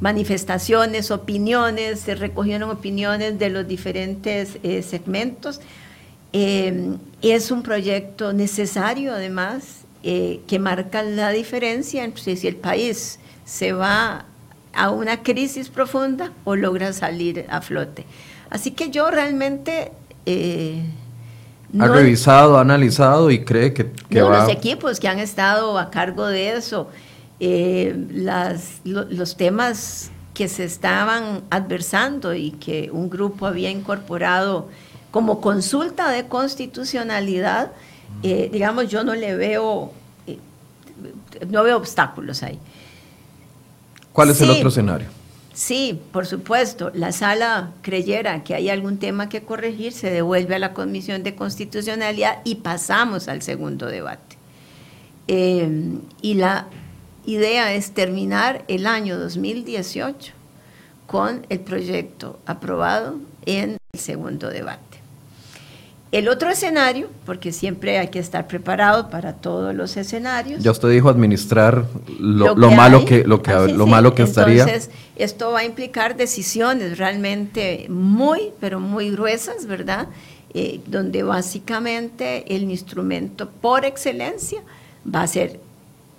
[0.00, 5.60] manifestaciones, opiniones, se recogieron opiniones de los diferentes segmentos.
[6.32, 14.26] Es un proyecto necesario, además, que marca la diferencia entre si el país se va
[14.76, 18.04] a una crisis profunda o logra salir a flote.
[18.50, 19.92] Así que yo realmente...
[21.78, 25.90] ha revisado, ha analizado y cree que, que no, Los equipos que han estado a
[25.90, 26.88] cargo de eso,
[27.40, 34.68] eh, las, los temas que se estaban adversando y que un grupo había incorporado
[35.10, 37.72] como consulta de constitucionalidad,
[38.22, 39.92] eh, digamos, yo no le veo,
[40.26, 40.38] eh,
[41.48, 42.58] no veo obstáculos ahí.
[44.16, 45.08] ¿Cuál es el otro escenario?
[45.52, 46.90] Sí, por supuesto.
[46.94, 51.34] La sala creyera que hay algún tema que corregir, se devuelve a la Comisión de
[51.34, 54.38] Constitucionalidad y pasamos al segundo debate.
[55.28, 56.66] y la
[57.26, 60.32] idea es terminar el año 2018
[61.06, 64.95] con el proyecto aprobado en el segundo debate.
[66.12, 70.62] El otro escenario, porque siempre hay que estar preparado para todos los escenarios.
[70.62, 71.84] Ya usted dijo administrar
[72.20, 74.62] lo, malo que lo que lo malo que estaría.
[74.62, 80.06] Entonces esto va a implicar decisiones realmente muy pero muy gruesas, ¿verdad?
[80.54, 84.62] Eh, donde básicamente el instrumento por excelencia
[85.12, 85.60] va a ser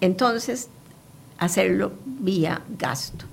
[0.02, 0.70] entonces
[1.40, 3.26] hacerlo vía gasto.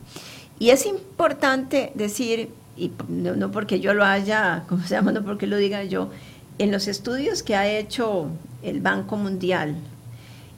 [0.59, 5.13] Y es importante decir, y no, porque yo lo haya, ¿cómo se llama?
[5.13, 6.11] No porque lo diga yo,
[6.59, 8.29] en los estudios que ha hecho
[8.63, 9.77] el Banco Mundial,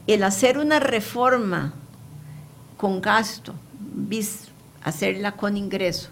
[0.07, 1.75] el hacer una reforma
[2.77, 3.55] con gasto,
[4.83, 6.11] hacerla con ingreso,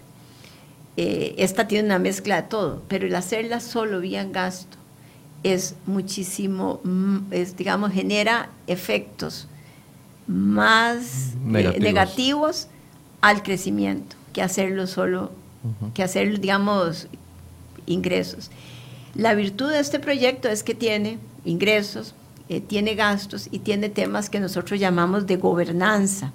[0.97, 4.77] eh, esta tiene una mezcla de todo, pero el hacerla solo vía gasto
[5.43, 9.47] es muchísimo, mm, es, digamos, genera efectos
[10.25, 12.67] más eh, negativos,
[13.21, 15.31] al crecimiento que hacerlo solo,
[15.93, 17.07] que hacer, digamos,
[17.85, 18.51] ingresos.
[19.15, 22.13] La virtud de este proyecto es que tiene ingresos,
[22.49, 26.33] eh, tiene gastos y tiene temas que nosotros llamamos de gobernanza.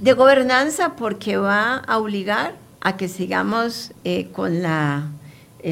[0.00, 5.10] De gobernanza porque va a obligar a que sigamos eh, con la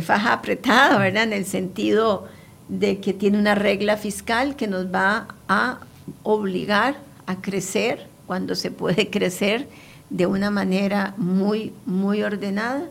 [0.02, 1.24] faja apretada, ¿verdad?
[1.24, 2.26] En el sentido
[2.68, 5.80] de que tiene una regla fiscal que nos va a
[6.22, 9.68] obligar a crecer cuando se puede crecer
[10.08, 12.88] de una manera muy, muy ordenada.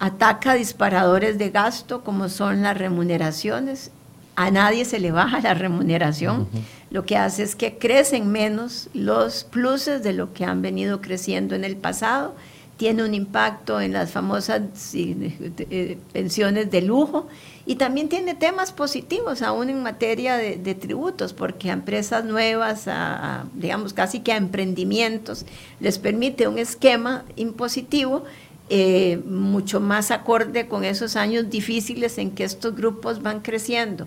[0.00, 3.90] Ataca disparadores de gasto como son las remuneraciones.
[4.36, 6.46] A nadie se le baja la remuneración.
[6.90, 11.56] Lo que hace es que crecen menos los pluses de lo que han venido creciendo
[11.56, 12.36] en el pasado.
[12.76, 14.60] Tiene un impacto en las famosas
[14.94, 17.26] eh, pensiones de lujo
[17.66, 23.46] y también tiene temas positivos aún en materia de, tributos, porque a empresas nuevas, a,
[23.52, 25.44] digamos casi que a emprendimientos,
[25.80, 28.24] les permite un esquema impositivo
[28.70, 34.06] eh, mucho más acorde con esos años difíciles en que estos grupos van creciendo.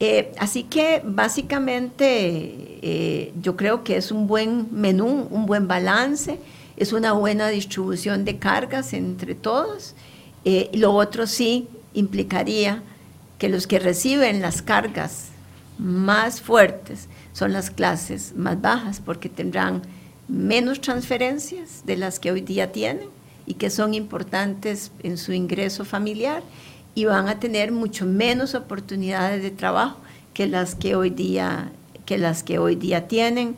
[0.00, 6.40] Eh, así que básicamente eh, yo creo que es un buen menú, un buen balance,
[6.76, 9.94] es una buena distribución de cargas entre todos.
[10.72, 12.82] lo otro sí, implicaría
[13.38, 15.28] que los que reciben las cargas
[15.78, 19.82] más fuertes son las clases más bajas, porque tendrán
[20.26, 23.17] menos transferencias de las que hoy día tienen
[23.48, 26.42] y que son importantes en su ingreso familiar
[26.94, 29.98] y van a tener mucho menos oportunidades de trabajo
[30.34, 31.72] que las que hoy día,
[32.04, 33.56] que las que hoy día tienen.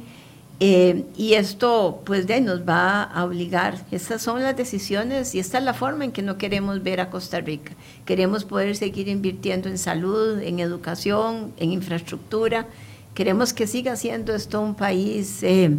[0.60, 5.56] Eh, y esto pues de, nos va a obligar, esas son las decisiones y esta
[5.56, 7.72] es la forma en que no queremos ver a Costa Rica.
[8.04, 12.66] Queremos poder seguir invirtiendo en salud, en educación, en infraestructura.
[13.14, 15.70] Queremos que siga siendo esto un país eh,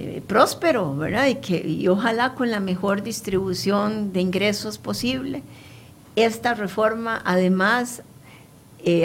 [0.00, 1.26] eh, próspero, ¿verdad?
[1.28, 5.42] Y, que, y ojalá con la mejor distribución de ingresos posible.
[6.16, 8.02] Esta reforma además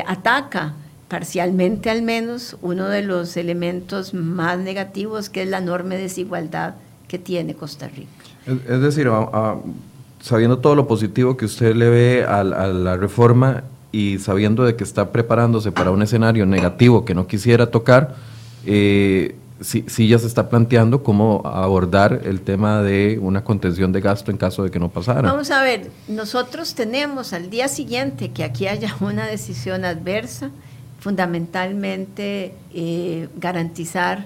[0.08, 0.74] ataca
[1.08, 6.76] parcialmente al menos, uno de los elementos más negativos que es la enorme desigualdad
[7.08, 8.10] que tiene Costa Rica.
[8.46, 9.10] Es, decir,
[10.22, 14.84] sabiendo todo lo positivo que usted le ve a, la reforma y sabiendo de que
[14.84, 18.16] está preparándose para un escenario negativo que no quisiera tocar,
[18.66, 24.02] eh, sí, sí, ya se está planteando cómo abordar el tema de una contención de
[24.02, 25.22] gasto en caso de que no pasara.
[25.22, 30.52] Vamos a ver, nosotros tenemos al día siguiente que aquí haya una decisión adversa,
[31.00, 34.26] fundamentalmente eh, garantizar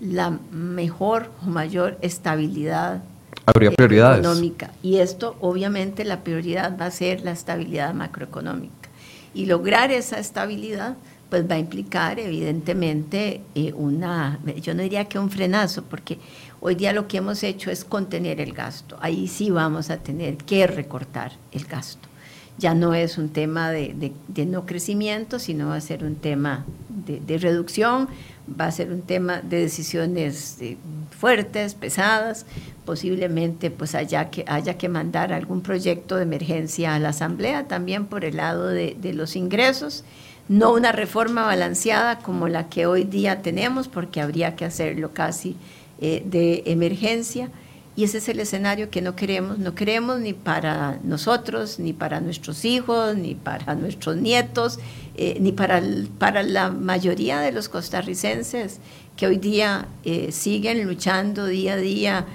[0.00, 3.02] la mejor o mayor estabilidad
[3.46, 4.70] económica.
[4.82, 8.88] Y esto, obviamente, la prioridad va a ser la estabilidad macroeconómica.
[9.34, 10.96] Y lograr esa estabilidad,
[11.34, 16.20] pues va a implicar, evidentemente, eh, una, yo no diría que un frenazo, porque
[16.60, 18.96] hoy día lo que hemos hecho es contener el gasto.
[19.00, 22.08] Ahí sí vamos a tener que recortar el gasto.
[22.56, 24.12] Ya no es un tema de,
[24.46, 28.06] no crecimiento, sino va a ser un tema de, reducción,
[28.48, 30.76] va a ser un tema de decisiones eh,
[31.18, 32.46] fuertes, pesadas,
[32.84, 38.06] posiblemente pues haya que, haya que mandar algún proyecto de emergencia a la Asamblea, también
[38.06, 40.04] por el lado de, los ingresos,
[40.48, 45.56] no una reforma balanceada como la que hoy día tenemos, porque habría que hacerlo casi
[46.00, 47.50] eh, de emergencia.
[47.96, 52.20] Y ese es el escenario que no queremos, no queremos ni para nosotros, ni para
[52.20, 54.80] nuestros hijos, ni para nuestros nietos,
[55.16, 55.80] eh, ni para,
[56.18, 58.80] para la mayoría de los costarricenses
[59.16, 62.26] que hoy día eh, siguen luchando día a día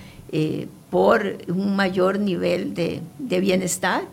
[0.91, 4.04] por un mayor nivel de, de, bienestar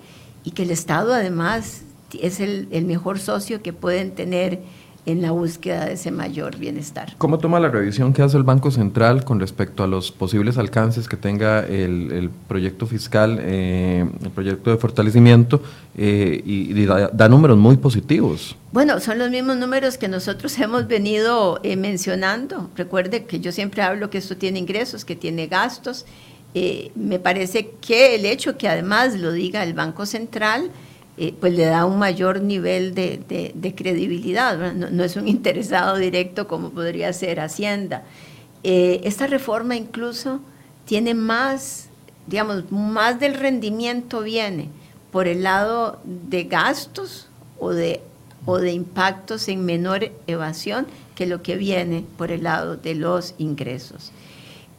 [0.44, 1.82] y que el Estado además
[2.20, 4.60] es el, el mejor socio que pueden tener
[5.06, 7.14] en la búsqueda de ese mayor bienestar.
[7.16, 11.08] ¿Cómo toma la revisión que hace el Banco Central con respecto a los posibles alcances
[11.08, 15.62] que tenga el, proyecto fiscal, eh, el proyecto de fortalecimiento,
[15.96, 18.56] eh, y, da, números muy positivos?
[18.72, 22.68] Bueno, son los mismos números que nosotros hemos venido eh, mencionando.
[22.74, 26.04] Recuerde que yo siempre hablo que esto tiene ingresos, que tiene gastos.
[26.96, 30.70] me parece que el hecho que además lo diga el Banco Central,
[31.18, 36.70] eh, pues le da un mayor nivel de, credibilidad, no, es un interesado directo como
[36.70, 38.04] podría ser Hacienda.
[38.62, 40.40] Eh, esta reforma incluso
[40.84, 41.88] tiene más,
[42.26, 44.68] digamos, más del rendimiento viene
[45.10, 48.02] por el lado de gastos o de,
[48.44, 53.34] o de impactos en menor evasión que lo que viene por el lado de los
[53.38, 54.12] ingresos.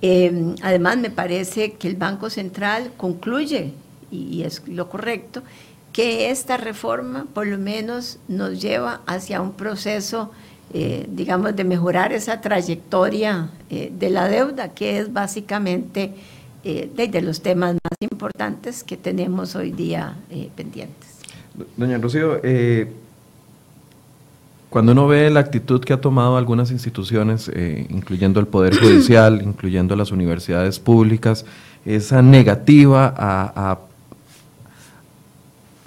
[0.04, 3.74] Eh, además, me parece que el Banco Central concluye,
[4.12, 5.42] y es lo correcto,
[5.98, 10.32] que esta reforma por lo menos nos lleva hacia un proceso,
[10.72, 16.14] eh, digamos, de mejorar esa trayectoria eh, de la deuda, que es básicamente
[16.64, 20.16] eh, de, los temas más importantes que tenemos hoy día
[20.56, 21.18] pendientes.
[21.76, 22.42] Doña Rocío,
[24.70, 27.50] cuando uno ve la actitud que ha tomado algunas instituciones,
[27.90, 31.44] incluyendo el Poder Judicial, incluyendo las universidades públicas,
[31.86, 33.87] esa negativa a, a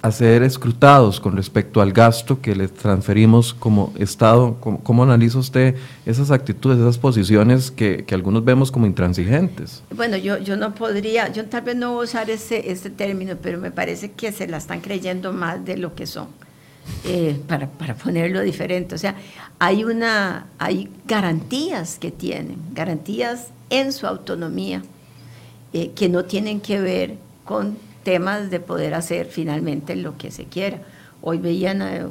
[0.01, 4.57] a ser escrutados con respecto al gasto que les transferimos como Estado.
[4.59, 5.75] ¿Cómo, analiza usted
[6.05, 9.83] esas actitudes, esas posiciones que, algunos vemos como intransigentes?
[9.95, 13.37] Bueno, yo, yo no podría, yo tal vez no voy a usar ese, ese término,
[13.41, 16.27] pero me parece que se la están creyendo más de lo que son,
[17.05, 18.95] eh, para, para, ponerlo diferente.
[18.95, 19.15] O sea,
[19.59, 24.81] hay, una, hay garantías que tienen, garantías en su autonomía,
[25.73, 30.45] eh, que no tienen que ver con temas de poder hacer finalmente lo que se
[30.45, 30.81] quiera.
[31.21, 32.05] Hoy veían, eh,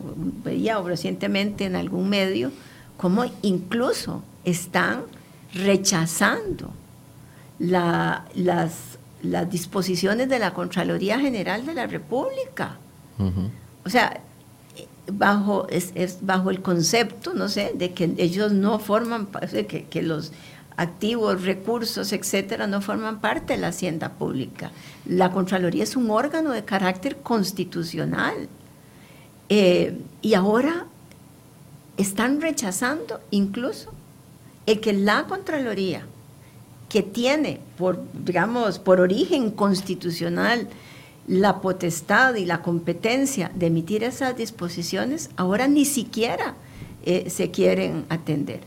[0.45, 2.53] veía recientemente en algún medio
[2.97, 5.03] cómo incluso están
[5.55, 6.71] rechazando
[7.59, 8.21] las,
[9.23, 12.77] las disposiciones de la Contraloría General de la República.
[13.85, 14.21] O sea,
[15.13, 19.29] bajo, es, bajo el concepto, no sé, de que ellos no forman,
[19.69, 20.33] que, que los
[20.81, 24.73] activos, recursos, etcétera, no forman parte de la hacienda pública.
[25.05, 28.49] La Contraloría es un órgano de carácter constitucional.
[29.51, 30.87] Eh, y ahora
[31.99, 33.93] están rechazando incluso
[34.65, 36.07] el que la Contraloría,
[36.89, 40.67] que tiene por, digamos, por origen constitucional,
[41.27, 46.55] la potestad y la competencia de emitir esas disposiciones, ahora ni siquiera
[47.05, 48.61] eh, se quieren atender.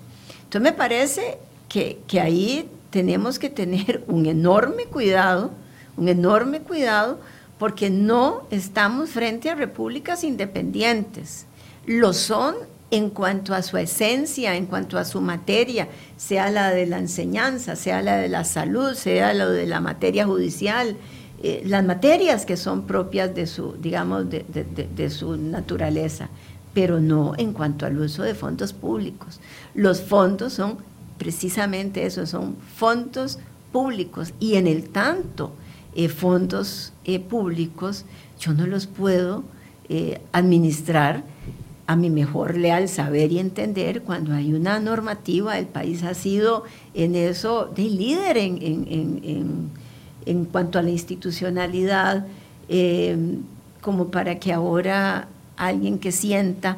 [0.43, 1.39] Entonces me parece
[1.73, 5.49] que, que ahí tenemos que tener un enorme cuidado,
[5.97, 7.19] un enorme cuidado,
[7.57, 11.47] porque no estamos frente a repúblicas independientes.
[11.87, 12.55] Lo son
[12.91, 17.75] en cuanto a su esencia, en cuanto a su materia, sea la de la enseñanza,
[17.75, 20.95] sea la de la salud, sea lo de la materia judicial,
[21.41, 26.29] eh, las materias que son propias de su, digamos, de, de, su naturaleza,
[26.75, 29.39] pero no en cuanto al uso de fondos públicos.
[29.73, 30.77] Los fondos son
[31.23, 33.39] precisamente eso, son fondos
[33.71, 34.33] públicos.
[34.39, 35.53] Y en el tanto
[35.95, 38.05] eh, fondos eh, públicos
[38.39, 39.43] yo no los puedo
[40.31, 41.23] administrar
[41.85, 46.63] a mi mejor leal saber y entender cuando hay una normativa, el país ha sido
[46.93, 49.71] en eso de líder en,
[50.25, 52.25] en, cuanto a la institucionalidad,
[52.69, 53.17] eh,
[53.81, 56.77] como para que ahora alguien que sienta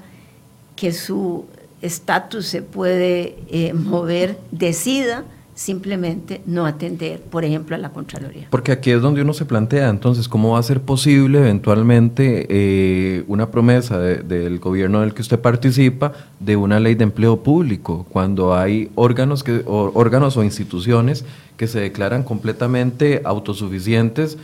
[0.75, 1.45] que su
[1.85, 5.23] estatus se puede eh, mover decida
[5.55, 8.47] simplemente no atender, por ejemplo, a la Contraloría.
[8.49, 13.23] Porque aquí es donde uno se plantea, entonces, ¿cómo va a ser posible eventualmente eh,
[13.27, 16.11] una promesa del gobierno del que usted participa
[16.41, 21.23] de una ley de empleo público, cuando hay órganos, que, o, órganos o instituciones
[21.55, 24.37] que se declaran completamente autosuficientes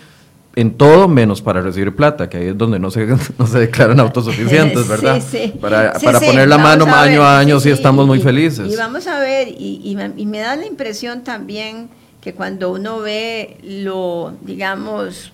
[0.56, 3.06] en todo menos para recibir plata, que ahí es donde no se,
[3.38, 5.22] no se declaran autosuficientes, ¿verdad?
[5.22, 5.54] Sí, sí.
[5.60, 8.72] Para, para poner la mano año a año sí, estamos muy felices.
[8.72, 11.90] Y vamos a ver, y, y, me da la impresión también
[12.22, 15.32] que cuando uno ve lo, digamos,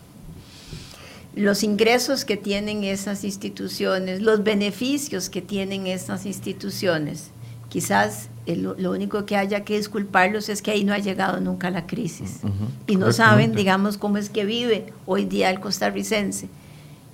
[1.36, 7.32] los ingresos que tienen esas instituciones, los beneficios que tienen esas instituciones,
[7.70, 11.86] quizás lo único que haya que disculparlos es que ahí no ha llegado nunca la
[11.86, 12.40] crisis.
[12.88, 16.48] Y no saben, digamos, cómo es que vive hoy día el costarricense,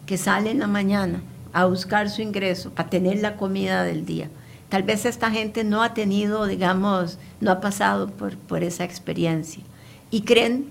[0.06, 1.22] que sale en la mañana
[1.52, 4.30] a buscar su ingreso para tener la comida del día.
[4.70, 9.64] Tal vez esta gente no ha tenido, digamos, no ha pasado por, por esa experiencia.
[10.12, 10.68] Y creen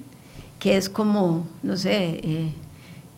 [0.58, 2.52] que es como, no sé, eh,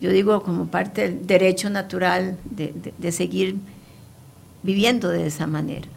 [0.01, 3.57] yo digo como parte del derecho natural de seguir
[4.63, 5.87] viviendo de esa manera.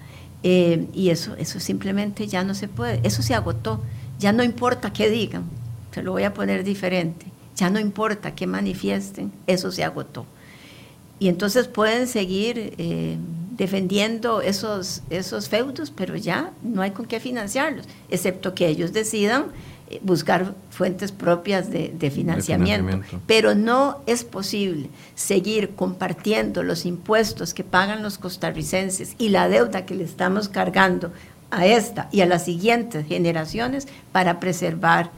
[0.42, 3.80] Eh, y eso, eso simplemente ya no se puede, eso se agotó,
[4.18, 5.44] ya no importa qué digan,
[5.92, 7.26] se lo voy a poner diferente,
[7.56, 10.26] ya no importa qué manifiesten, eso se agotó.
[11.18, 13.16] Y entonces pueden seguir eh,
[13.56, 19.46] defendiendo esos, esos feudos, pero ya no hay con qué financiarlos, excepto que ellos decidan
[20.02, 23.00] buscar fuentes propias de, financiamiento.
[23.26, 29.86] Pero no es posible seguir compartiendo los impuestos que pagan los costarricenses y la deuda
[29.86, 31.12] que le estamos cargando
[31.50, 35.10] a esta y a las siguientes generaciones para preservar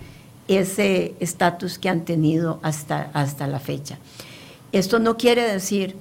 [0.47, 3.99] ese estatus que han tenido hasta, hasta la fecha.
[4.73, 5.97] Esto no quiere decir,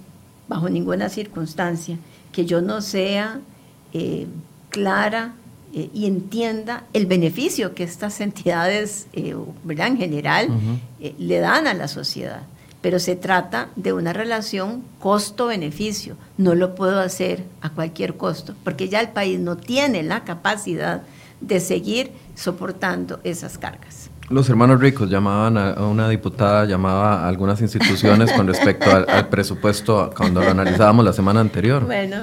[0.48, 1.98] bajo ninguna circunstancia,
[2.32, 3.40] que yo no sea
[3.94, 4.28] eh,
[4.70, 5.34] clara
[5.74, 9.36] eh, y entienda el beneficio que estas entidades, eh,
[9.68, 10.50] en general,
[11.00, 12.42] eh, le dan a la sociedad.
[12.82, 16.16] Pero se trata de una relación costo-beneficio.
[16.38, 21.04] No lo puedo hacer a cualquier costo, porque ya el país no tiene la capacidad
[21.42, 24.09] de seguir soportando esas cargas.
[24.30, 30.12] Los hermanos ricos llamaban a, una diputada, llamaba a algunas instituciones con respecto al, presupuesto
[30.16, 31.84] cuando lo analizábamos la semana anterior.
[31.84, 32.18] Bueno,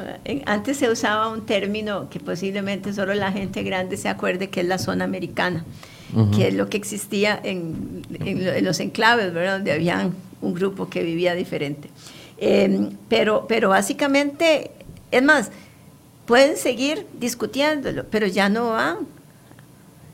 [0.44, 4.68] antes se usaba un término que posiblemente solo la gente grande se acuerde que es
[4.68, 5.64] la zona americana,
[6.36, 8.04] que es lo que existía en,
[8.62, 9.56] los enclaves, ¿verdad?
[9.56, 10.08] Donde había
[10.42, 11.90] un grupo que vivía diferente.
[12.38, 14.70] Em, pero, pero básicamente,
[15.10, 15.50] es más,
[16.24, 18.98] pueden seguir discutiéndolo, pero ya no van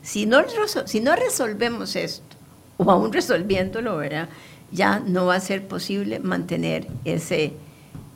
[0.03, 0.41] si no,
[0.85, 2.35] si no resolvemos esto,
[2.77, 4.29] o aún resolviéndolo, ¿verdad?
[4.73, 7.53] ya no va a ser posible mantener ese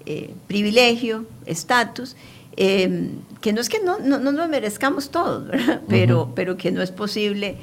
[0.06, 2.16] eh, privilegio, estatus,
[2.58, 5.50] em, que no es que no, no, lo merezcamos todos,
[5.88, 7.58] pero, pero que no es posible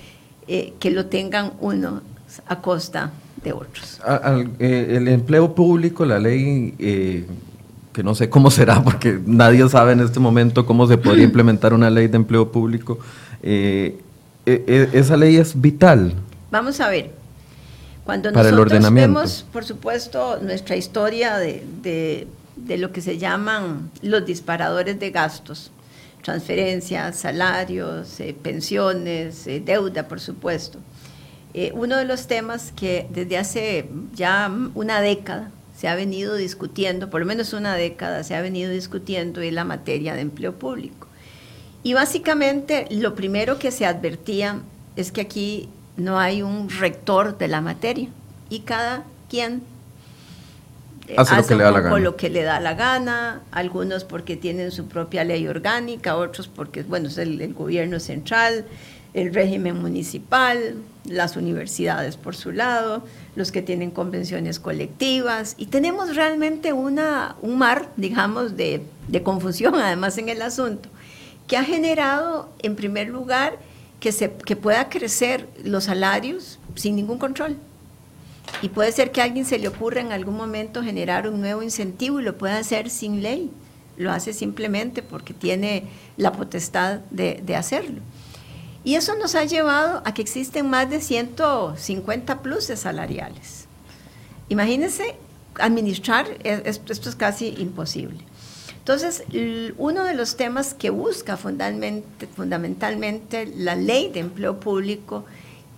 [0.46, 2.02] eh, que lo tengan unos
[2.46, 3.12] a costa
[3.42, 4.00] de otros.
[4.58, 6.74] Eh, el empleo público, la ley
[7.92, 11.74] que no sé cómo será, porque nadie sabe en este momento cómo se podría implementar
[11.74, 12.98] una ley de empleo público.
[13.42, 13.98] E,
[14.46, 16.14] e, esa ley es vital.
[16.50, 17.10] Vamos a ver.
[18.04, 22.26] Cuando nosotros vemos, por supuesto, nuestra historia de,
[22.68, 25.70] lo que se llaman los disparadores de gastos,
[26.22, 30.78] transferencias, salarios, eh, pensiones, eh, deuda, por supuesto.
[31.54, 37.08] Eh, uno de los temas que desde hace ya una década se ha venido discutiendo,
[37.08, 41.08] por lo menos una década se ha venido discutiendo, es la materia de empleo público.
[41.84, 44.62] Y básicamente lo primero que se advertía
[44.96, 48.08] es que aquí no hay un rector de la materia
[48.50, 49.62] y cada quien
[51.16, 51.98] hace, lo que le da la gana.
[51.98, 56.82] lo que le da la gana, algunos porque tienen su propia ley orgánica, otros porque,
[56.82, 58.64] bueno, es el, gobierno central,
[59.12, 60.76] el régimen municipal,
[61.06, 63.04] las universidades por su lado,
[63.36, 69.74] los que tienen convenciones colectivas, y tenemos realmente una, un mar, digamos, de, de confusión
[69.82, 70.88] además en el asunto,
[71.46, 73.58] que ha generado, en primer lugar,
[74.00, 77.56] que, se, que pueda crecer los salarios sin ningún control.
[78.62, 81.62] Y puede ser que a alguien se le ocurra en algún momento generar un nuevo
[81.62, 83.50] incentivo y lo pueda hacer sin ley.
[83.96, 85.84] Lo hace simplemente porque tiene
[86.16, 88.00] la potestad de, hacerlo.
[88.82, 93.66] Y eso nos ha llevado a que existen más de 150 pluses salariales.
[94.48, 95.16] Imagínense
[95.58, 98.18] administrar, esto es casi imposible.
[98.84, 99.24] Entonces,
[99.78, 105.24] uno de los temas que busca fundamentalmente, la ley de empleo público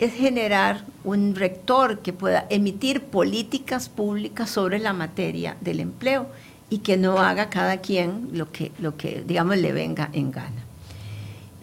[0.00, 6.26] es generar un rector que pueda emitir políticas públicas sobre la materia del empleo
[6.68, 10.64] y que no haga cada quien lo que, lo que digamos, le venga en gana.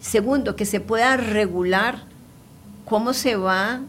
[0.00, 2.04] Segundo, que se pueda regular
[2.86, 3.82] cómo se va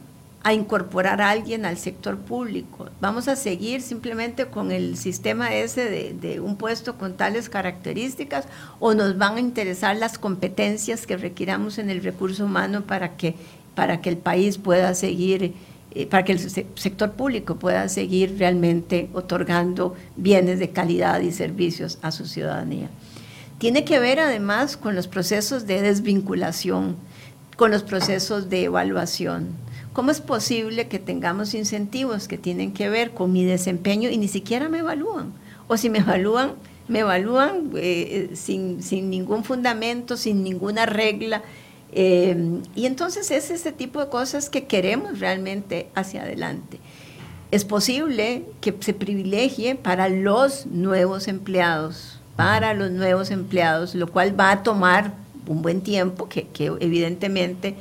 [0.45, 2.87] a incorporar a alguien al sector público.
[3.01, 8.45] Vamos a seguir simplemente con el sistema ese de, un puesto con tales características
[8.79, 13.33] o nos van a interesar las competencias que requiramos en el recurso humano para que
[13.73, 15.55] para que el país pueda seguir,
[15.95, 21.97] eh, para que el sector público pueda seguir realmente otorgando bienes de calidad y servicios
[22.03, 22.89] a su ciudadanía.
[23.57, 26.97] Tiene que ver además con los procesos de desvinculación,
[27.57, 29.64] con los procesos de evaluación.
[29.95, 34.27] ¿Cómo es posible que tengamos incentivos que tienen que ver con mi desempeño y ni
[34.27, 35.33] siquiera me evalúan?
[35.67, 36.51] O si me evalúan,
[36.87, 41.41] me evalúan eh, eh, sin, sin ningún fundamento, sin ninguna regla,
[41.97, 46.77] Em, y entonces es ese tipo de cosas que queremos realmente hacia adelante.
[47.51, 54.37] Es posible que se privilegie para los nuevos empleados, para los nuevos empleados, lo cual
[54.37, 55.13] va a tomar
[55.47, 56.47] un buen tiempo, que
[56.79, 57.75] evidentemente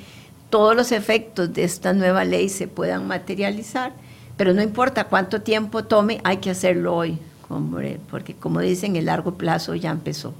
[0.55, 3.93] todos los efectos de esta nueva ley se puedan materializar,
[4.37, 7.19] pero no importa cuánto tiempo tome, hay que hacerlo hoy,
[8.09, 10.33] porque como dicen, el largo plazo ya empezó.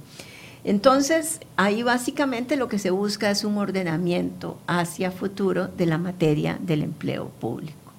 [0.63, 6.57] Entonces, ahí básicamente lo que se busca es un ordenamiento hacia futuro de la materia
[6.61, 7.91] del empleo público.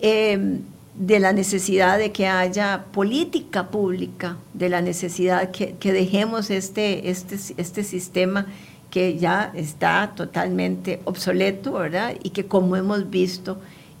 [0.00, 0.60] Em,
[0.94, 7.10] de la necesidad de que haya política pública, de la necesidad que, que dejemos este,
[7.10, 8.46] este, este sistema
[8.92, 12.14] que ya está totalmente obsoleto, ¿verdad?
[12.22, 13.56] Y que como hemos visto,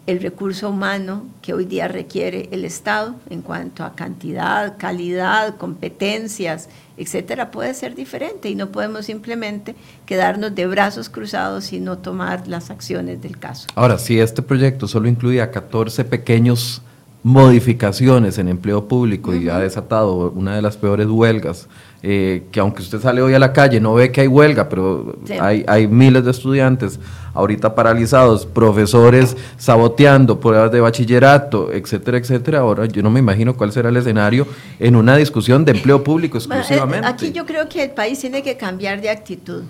[0.06, 6.68] el recurso humano que hoy día requiere el Estado en cuanto a cantidad, calidad, competencias,
[6.98, 12.46] etcétera, puede ser diferente y no podemos simplemente quedarnos de brazos cruzados y no tomar
[12.46, 13.68] las acciones del caso.
[13.74, 16.82] Ahora, si este proyecto solo incluía 14 pequeños
[17.22, 21.68] modificaciones en empleo público y ha desatado una de las peores huelgas,
[22.02, 25.16] eh, que aunque usted sale hoy a la calle no ve que hay huelga, pero
[25.40, 26.98] hay, hay miles de estudiantes
[27.32, 32.58] ahorita paralizados, profesores saboteando pruebas de bachillerato, etcétera, etcétera.
[32.58, 34.46] Ahora yo no me imagino cuál será el escenario
[34.80, 37.06] en una discusión de empleo público eh, exclusivamente.
[37.06, 39.62] aquí yo creo que el país tiene que cambiar de actitud.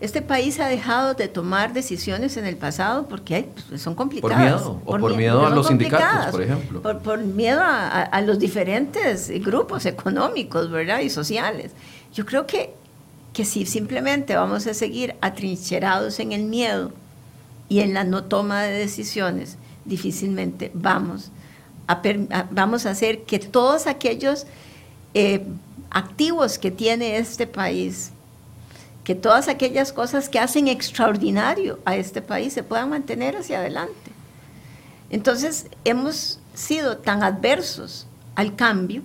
[0.00, 4.62] Este país ha dejado de tomar decisiones en el pasado porque pues, son complicadas.
[4.62, 6.80] Por miedo, o por, miedo a los sindicatos, por ejemplo.
[6.80, 11.00] Por, miedo a, los diferentes grupos económicos, ¿verdad?
[11.00, 11.72] Y sociales.
[12.14, 12.72] Yo creo que,
[13.34, 16.92] que si simplemente vamos a seguir atrincherados en el miedo
[17.68, 21.30] y en la no toma de decisiones, difícilmente vamos
[21.86, 22.00] a,
[22.50, 24.46] vamos a hacer que todos aquellos
[25.12, 25.44] eh,
[25.90, 28.12] activos que tiene este país
[29.10, 34.12] que todas aquellas cosas que hacen extraordinario a este país se puedan mantener hacia adelante.
[35.10, 38.06] Entonces, hemos sido tan adversos
[38.36, 39.02] al cambio,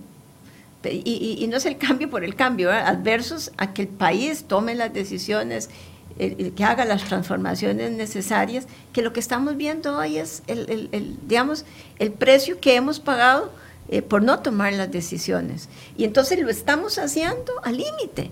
[0.84, 4.93] y, no es el cambio por el cambio, adversos a que el país tome las
[4.93, 5.72] decisiones,
[6.20, 11.66] que haga las transformaciones necesarias, que lo que estamos viendo hoy es el, digamos,
[11.97, 13.51] el precio que hemos pagado
[13.89, 15.68] eh, por no tomar las decisiones.
[15.97, 18.30] Y entonces lo estamos haciendo al límite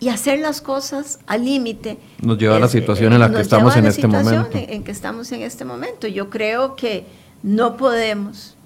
[0.00, 1.98] y hacer las cosas al límite.
[2.22, 4.50] Nos lleva a la situación en la que estamos en este momento.
[4.52, 6.06] En, que estamos en este momento.
[6.06, 7.04] Yo creo que
[7.42, 8.56] no podemos,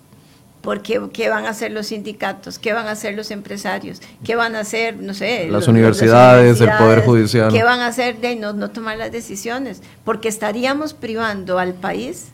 [0.60, 2.58] porque ¿qué van a hacer los sindicatos?
[2.58, 4.02] ¿Qué van a hacer los empresarios?
[4.24, 7.50] ¿Qué van a hacer, no sé, las, universidades, el Poder Judicial?
[7.50, 9.82] ¿Qué van a hacer de no, no tomar las decisiones?
[10.04, 12.28] Porque estaríamos privando al país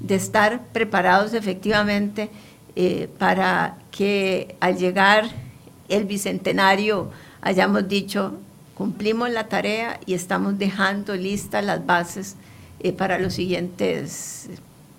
[0.00, 2.30] de estar preparados efectivamente
[2.76, 5.24] eh, para que al llegar
[5.88, 7.10] el bicentenario
[7.40, 8.34] hayamos dicho,
[8.74, 12.36] cumplimos la tarea y estamos dejando listas las bases
[12.80, 14.48] eh, para los siguientes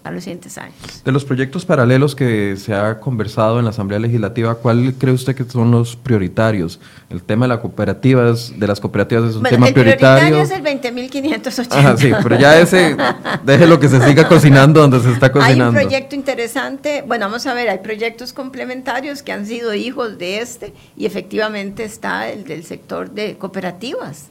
[0.09, 0.73] para los siguientes años.
[1.05, 5.35] De los proyectos paralelos que se ha conversado en la Asamblea Legislativa, ¿cuál cree usted
[5.35, 6.79] que son los prioritarios?
[7.11, 10.41] El tema de las cooperativas, de las cooperativas es un tema el prioritario.
[10.41, 11.67] es el 20.580.
[11.69, 12.97] Ajá, sí, pero ya ese,
[13.43, 15.77] déjelo que se siga cocinando donde se está cocinando.
[15.77, 20.17] Hay un proyecto interesante, bueno, vamos a ver, hay proyectos complementarios que han sido hijos
[20.17, 24.29] de este y efectivamente está el del sector de cooperativas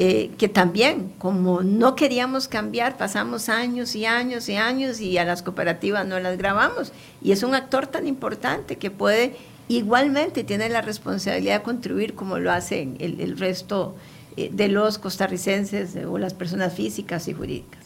[0.00, 5.24] eh, que también, como no queríamos cambiar, pasamos años y años y años y a
[5.24, 6.92] las cooperativas no las grabamos.
[7.20, 9.34] Y es un actor tan importante que puede
[9.66, 13.96] igualmente, tiene la responsabilidad de contribuir como lo hacen el, resto
[14.36, 17.84] eh, de los costarricenses o las personas físicas y jurídicas.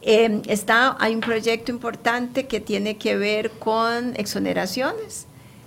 [0.00, 5.26] Eh, está, hay un proyecto importante que tiene que ver con exoneraciones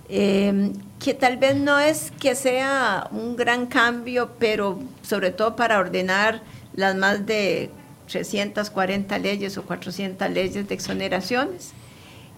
[0.10, 5.80] eh, que tal vez no es que sea un gran cambio, pero sobre todo para
[5.80, 6.42] ordenar
[6.74, 7.70] las más de
[8.08, 11.74] 340 leyes o 400 leyes de exoneraciones.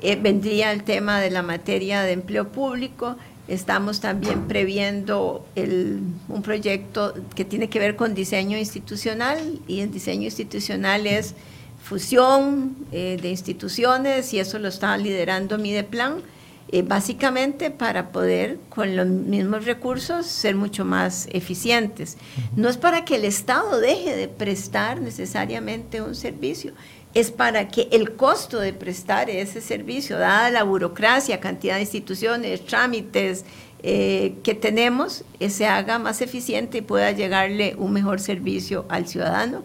[0.01, 3.15] Eh, vendría el tema de la materia de empleo público.
[3.47, 10.23] Estamos también previendo un proyecto que tiene que ver con diseño institucional y el diseño
[10.23, 11.33] institucional es
[11.81, 16.21] fusión eh, de instituciones y eso lo está liderando Mideplan
[16.69, 22.17] eh, básicamente para poder con los mismos recursos ser mucho más eficientes.
[22.55, 26.73] No es para que el Estado deje de prestar necesariamente un servicio,
[27.13, 32.65] es para que el costo de prestar ese servicio, dada la burocracia, cantidad de instituciones,
[32.65, 33.45] trámites
[33.81, 39.07] eh, que tenemos, eh, se haga más eficiente y pueda llegarle un mejor servicio al
[39.07, 39.63] ciudadano.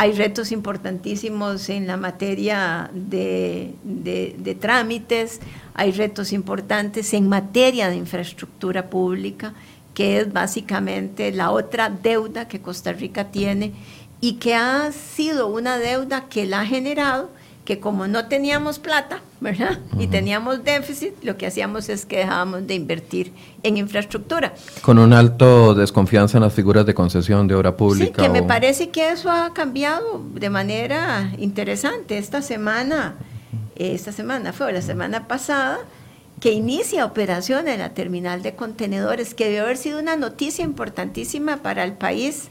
[0.00, 5.40] Hay retos importantísimos en la materia de, trámites,
[5.74, 9.52] hay retos importantes en materia de infraestructura pública,
[9.92, 13.74] que es básicamente la otra deuda que Costa Rica tiene
[14.22, 17.28] y que ha sido una deuda que la ha generado,
[17.64, 19.78] que como no teníamos plata, ¿verdad?
[19.98, 23.32] Y teníamos déficit, lo que hacíamos es que dejábamos de invertir
[23.62, 24.54] en infraestructura.
[24.82, 28.22] Con un alto desconfianza en las figuras de concesión de obra pública.
[28.22, 32.18] Sí, que me parece que eso ha cambiado de manera interesante.
[32.18, 33.16] Esta semana
[33.86, 35.78] esta semana fue la semana pasada,
[36.38, 41.58] que inicia operación en la terminal de contenedores, que debe haber sido una noticia importantísima
[41.58, 42.48] para el país.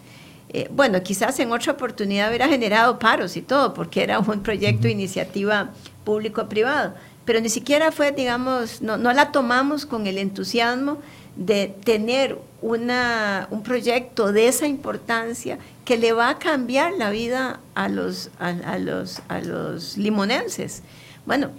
[0.51, 4.83] Eh, bueno, quizás en otra oportunidad hubiera generado paros y todo, porque era un proyecto
[4.83, 5.71] de iniciativa
[6.03, 10.97] público-privado, pero ni siquiera fue, digamos, no, no la tomamos con el entusiasmo
[11.35, 17.59] de tener una, un proyecto de esa importancia que le va a cambiar la vida
[17.75, 20.81] a los, a los, a los limonenses.
[21.25, 21.51] Bueno,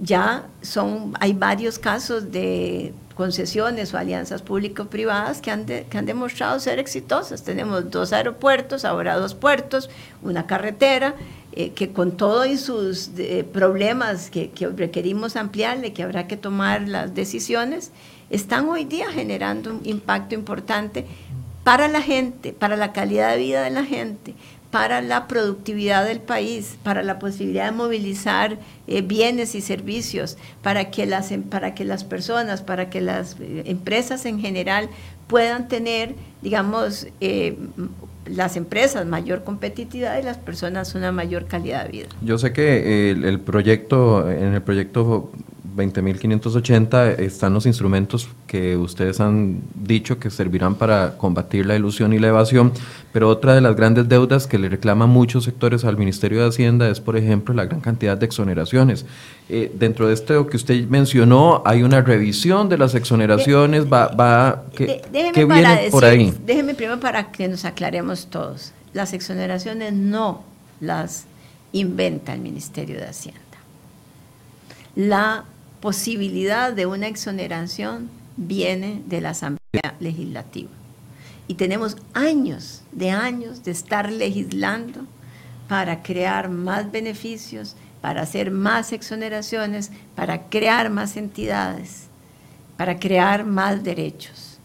[0.00, 6.60] ya son, hay varios casos de concesiones o alianzas público-privadas que han, que han demostrado
[6.60, 7.42] ser exitosas.
[7.42, 9.88] Tenemos dos aeropuertos, ahora dos puertos,
[10.22, 11.14] una carretera,
[11.52, 16.86] eh, que con todos sus eh, problemas que, que, requerimos ampliarle, que habrá que tomar
[16.86, 17.90] las decisiones,
[18.28, 21.06] están hoy día generando un impacto importante
[21.64, 24.34] para la gente, para la calidad de vida de la gente,
[24.76, 30.90] para la productividad del país, para la posibilidad de movilizar eh, bienes y servicios, para
[30.90, 34.90] que, las, em, para que las personas, para que las eh, empresas en general
[35.28, 37.56] puedan tener, digamos, eh,
[38.26, 42.08] las empresas mayor competitividad y las personas una mayor calidad de vida.
[42.20, 45.30] Yo sé que el, el proyecto, en el proyecto
[45.76, 52.18] 20.580 están los instrumentos que ustedes han dicho que servirán para combatir la ilusión y
[52.18, 52.72] la evasión,
[53.12, 56.88] pero otra de las grandes deudas que le reclaman muchos sectores al Ministerio de Hacienda
[56.88, 59.04] es, por ejemplo, la gran cantidad de exoneraciones.
[59.48, 64.64] Eh, dentro de esto que usted mencionó, hay una revisión de las exoneraciones, va, va
[64.74, 66.34] ¿qué, viene por ahí?
[66.44, 68.72] Déjeme primero para que nos aclaremos todos.
[68.94, 70.42] Las exoneraciones no
[70.80, 71.26] las
[71.72, 73.40] inventa el Ministerio de Hacienda.
[74.94, 75.44] La
[75.86, 80.70] posibilidad de una exoneración viene de la Asamblea Legislativa.
[81.46, 85.06] Y tenemos años de años de estar legislando
[85.68, 92.08] para crear más beneficios, para hacer más exoneraciones, para crear más entidades,
[92.76, 94.58] para crear más derechos.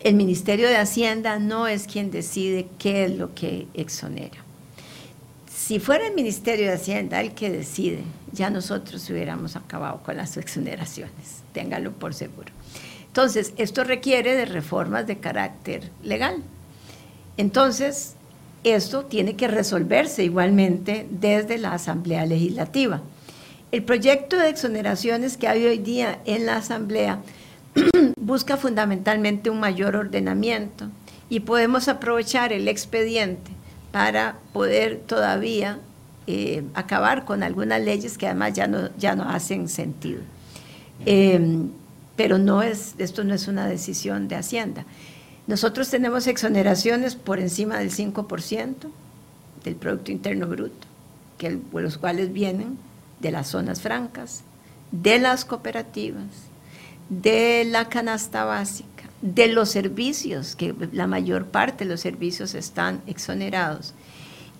[0.00, 4.45] El Ministerio de Hacienda no es quien decide qué es lo que exonera.
[5.66, 10.36] Si fuera el Ministerio de Hacienda el que decide, ya nosotros hubiéramos acabado con las
[10.36, 12.52] exoneraciones, téngalo por seguro.
[13.08, 16.36] Entonces, esto requiere de reformas de carácter legal.
[17.36, 18.14] Entonces,
[18.62, 23.00] esto tiene que resolverse igualmente desde la Asamblea Legislativa.
[23.72, 27.22] El proyecto de exoneraciones que hay hoy día en la Asamblea
[28.20, 30.90] busca fundamentalmente un mayor ordenamiento
[31.28, 33.55] y podemos aprovechar el expediente
[33.96, 35.78] para poder todavía
[36.26, 40.20] eh, acabar con algunas leyes que además ya no, ya no hacen sentido.
[41.06, 41.70] Em,
[42.14, 44.84] pero no es, esto no es una decisión de Hacienda.
[45.46, 48.74] Nosotros tenemos exoneraciones por encima del 5%
[49.64, 50.86] del Producto Interno Bruto,
[51.38, 52.76] que, los cuales vienen
[53.20, 54.42] de las zonas francas,
[54.92, 56.26] de las cooperativas,
[57.08, 63.02] de la canasta básica, de los servicios, que la mayor parte de los servicios están
[63.06, 63.94] exonerados,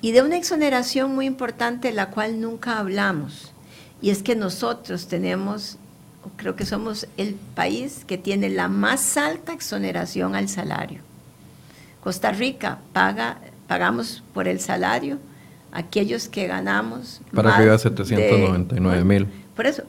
[0.01, 3.53] y de una exoneración muy importante, la cual nunca hablamos,
[4.01, 5.79] y es que nosotros tenemos,
[6.37, 11.01] creo que somos el país que tiene la más alta exoneración al salario.
[12.03, 15.19] Costa Rica paga, pagamos por el salario
[15.73, 17.21] aquellos que ganamos.
[17.35, 19.27] Para arriba 799 mil.
[19.55, 19.83] Por eso,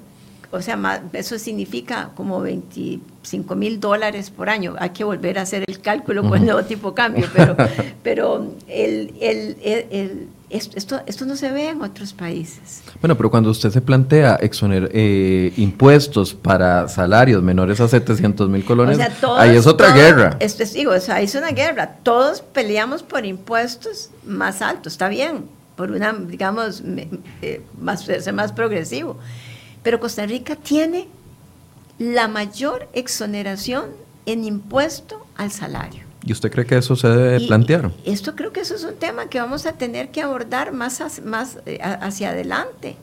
[0.52, 4.76] o sea, eso significa como 25 mil dólares por año.
[4.80, 7.56] Hay que volver a hacer el cálculo con el nuevo tipo de cambio, pero,
[8.04, 12.82] pero el, el, esto, esto no se ve en otros países.
[13.02, 18.64] Bueno, pero cuando usted se plantea exoner, eh, impuestos para salarios menores a 700 mil
[18.64, 18.98] colones,
[19.38, 20.38] ahí es otra guerra.
[20.40, 21.98] Es, digo, o sea, es una guerra.
[22.04, 25.44] Todos peleamos por impuestos más altos, está bien,
[25.76, 26.82] por una, digamos,
[27.42, 29.18] eh, más, ser más progresivo
[29.84, 31.08] pero Costa Rica tiene
[32.00, 33.86] la mayor exoneración
[34.26, 36.04] en impuesto al salario.
[36.24, 37.92] ¿Y usted cree que eso se debe plantear?
[38.04, 41.60] Esto creo que eso es un tema que vamos a tener que abordar más, más
[41.66, 42.98] eh, hacia adelante.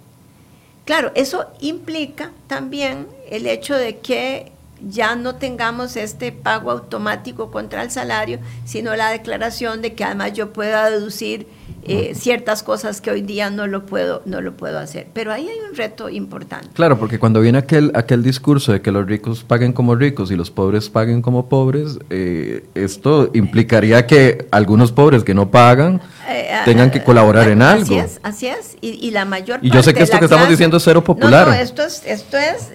[0.84, 4.52] Claro, eso implica también el hecho de que
[4.88, 10.32] ya no tengamos este pago automático contra el salario, sino la declaración de que además
[10.32, 11.46] yo pueda deducir
[11.86, 15.06] eh, ciertas cosas que hoy día no lo puedo no lo puedo hacer.
[15.12, 16.68] Pero ahí hay un reto importante.
[16.72, 20.36] Claro, porque cuando viene aquel aquel discurso de que los ricos paguen como ricos y
[20.36, 26.60] los pobres paguen como pobres, eh, esto implicaría que algunos pobres que no pagan eh,
[26.64, 27.84] tengan que colaborar en algo.
[27.84, 28.76] Así es, así es.
[28.80, 31.46] Y, la mayor Y yo sé que esto que estamos diciendo es cero popular.
[31.48, 32.70] No, no esto es, esto es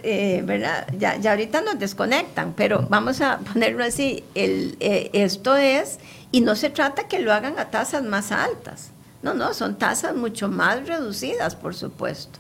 [0.45, 0.87] ¿verdad?
[0.97, 4.23] Ya, ya ahorita nos desconectan, pero vamos a ponerlo así.
[4.35, 5.99] El, esto es,
[6.31, 8.91] y no se trata que lo hagan a tasas más altas.
[9.21, 12.39] No, no, son tasas mucho más reducidas, por supuesto.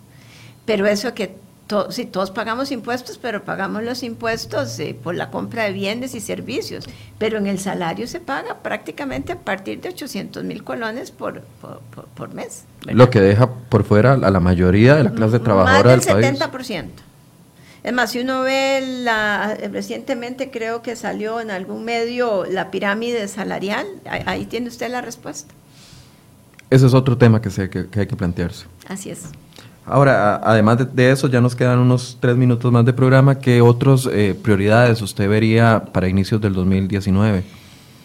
[0.65, 1.35] Pero eso que
[1.89, 6.19] si todos pagamos impuestos, pero pagamos los impuestos eh, por la compra de bienes y
[6.19, 6.85] servicios,
[7.17, 11.41] pero en el salario se paga prácticamente a partir de 800 mil colones por,
[12.15, 12.63] por, mes.
[12.83, 16.85] Lo que deja por fuera a la mayoría de la clase trabajadora del, del 70%.
[17.83, 23.27] Es más, si uno ve la, recientemente creo que salió en algún medio la pirámide
[23.27, 25.53] salarial, ahí tiene usted la respuesta.
[26.69, 28.65] Ese es otro tema que, se, que, hay que plantearse.
[28.87, 29.21] Así es.
[29.89, 33.39] Ahora, además de, eso, ya nos quedan unos tres minutos más de programa.
[33.39, 37.43] ¿Qué otras eh, prioridades usted vería para inicios del 2019?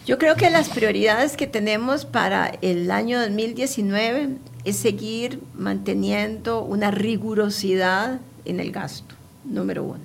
[0.07, 4.31] Yo creo que las prioridades que tenemos para el año 2019
[4.65, 9.15] es seguir manteniendo una rigurosidad en el gasto,
[9.45, 10.01] número uno.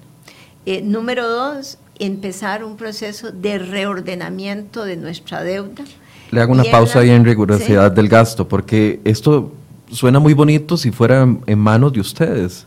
[0.66, 5.84] Eh, número dos, empezar un proceso de reordenamiento de nuestra deuda.
[6.32, 9.54] Le hago una pausa ahí en rigurosidad del gasto, porque esto
[9.92, 12.66] suena muy bonito si fuera en, manos de ustedes,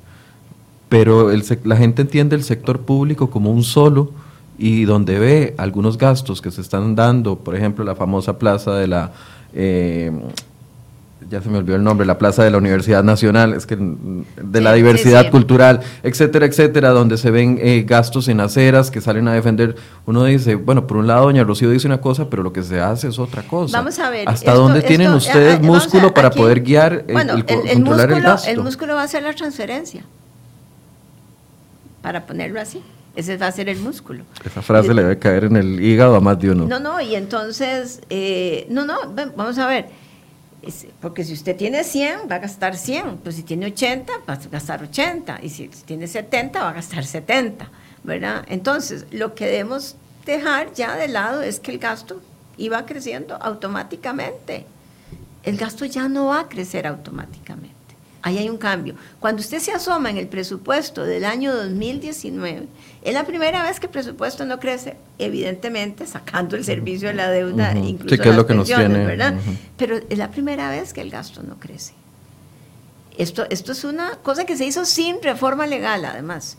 [0.88, 4.10] pero el, la gente entiende el sector público como un solo
[4.58, 8.86] y donde ve algunos gastos que se están dando, por ejemplo, la famosa plaza de
[8.86, 9.12] la...
[9.54, 10.12] Eh,
[11.30, 14.60] ya se me olvidó el nombre, la plaza de la Universidad Nacional, es que de
[14.60, 19.32] la diversidad cultural, etcétera, etcétera, donde se ven eh, gastos en aceras que salen a
[19.32, 19.76] defender.
[20.06, 22.80] Uno dice, bueno, por un lado, doña Rocío dice una cosa, pero lo que se
[22.80, 23.78] hace es otra cosa.
[23.78, 24.28] Vamos a ver.
[24.28, 28.50] ¿Hasta dónde tienen ustedes músculo para poder guiar, el, bueno, el, controlar músculo, el gasto?
[28.50, 30.04] El músculo va a ser la transferencia,
[32.02, 32.82] para ponerlo así.
[33.14, 34.24] Ese va a ser el músculo.
[34.42, 36.66] Esa frase le debe caer en el hígado a más de uno.
[36.66, 38.96] No, no, y entonces, eh, no, no,
[39.36, 40.01] vamos a ver
[41.00, 43.18] porque si usted tiene 100, va a gastar 100.
[43.18, 45.40] Pues si tiene 80, va a gastar 80.
[45.42, 47.70] Y si tiene 70, va a gastar 70.
[48.04, 48.44] ¿verdad?
[48.48, 49.96] Entonces, lo que debemos
[50.26, 52.20] dejar ya de lado es que el gasto
[52.56, 54.66] iba creciendo automáticamente.
[55.42, 57.81] El gasto ya no va a crecer automáticamente.
[58.22, 58.94] Ahí hay un cambio.
[59.18, 62.68] Cuando usted se asoma en el presupuesto del año 2019,
[63.02, 67.28] es la primera vez que el presupuesto no crece, evidentemente sacando el servicio de la
[67.30, 69.34] deuda, incluso sí, que es lo que nos tiene, ¿verdad?
[69.76, 71.94] Pero es la primera vez que el gasto no crece.
[73.18, 76.56] Esto, esto es una cosa que se hizo sin reforma legal, además.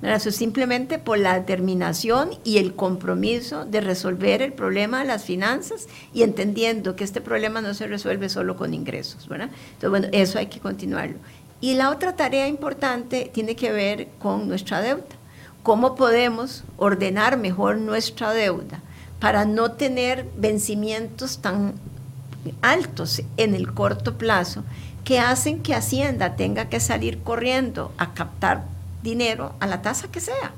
[0.00, 5.88] Eso simplemente por la determinación y el compromiso de resolver el problema de las finanzas
[6.14, 9.50] y entendiendo que este problema no se resuelve solo con ingresos, ¿verdad?
[9.72, 11.16] Entonces, bueno, eso hay que continuarlo.
[11.60, 15.04] Y la otra tarea importante tiene que ver con nuestra deuda.
[15.64, 18.80] ¿Cómo podemos ordenar mejor nuestra deuda
[19.18, 21.74] para no tener vencimientos tan
[22.62, 24.62] altos en el corto plazo
[25.02, 30.20] que hacen que Hacienda tenga que salir corriendo a captar dinero a la tasa que
[30.20, 30.52] sea.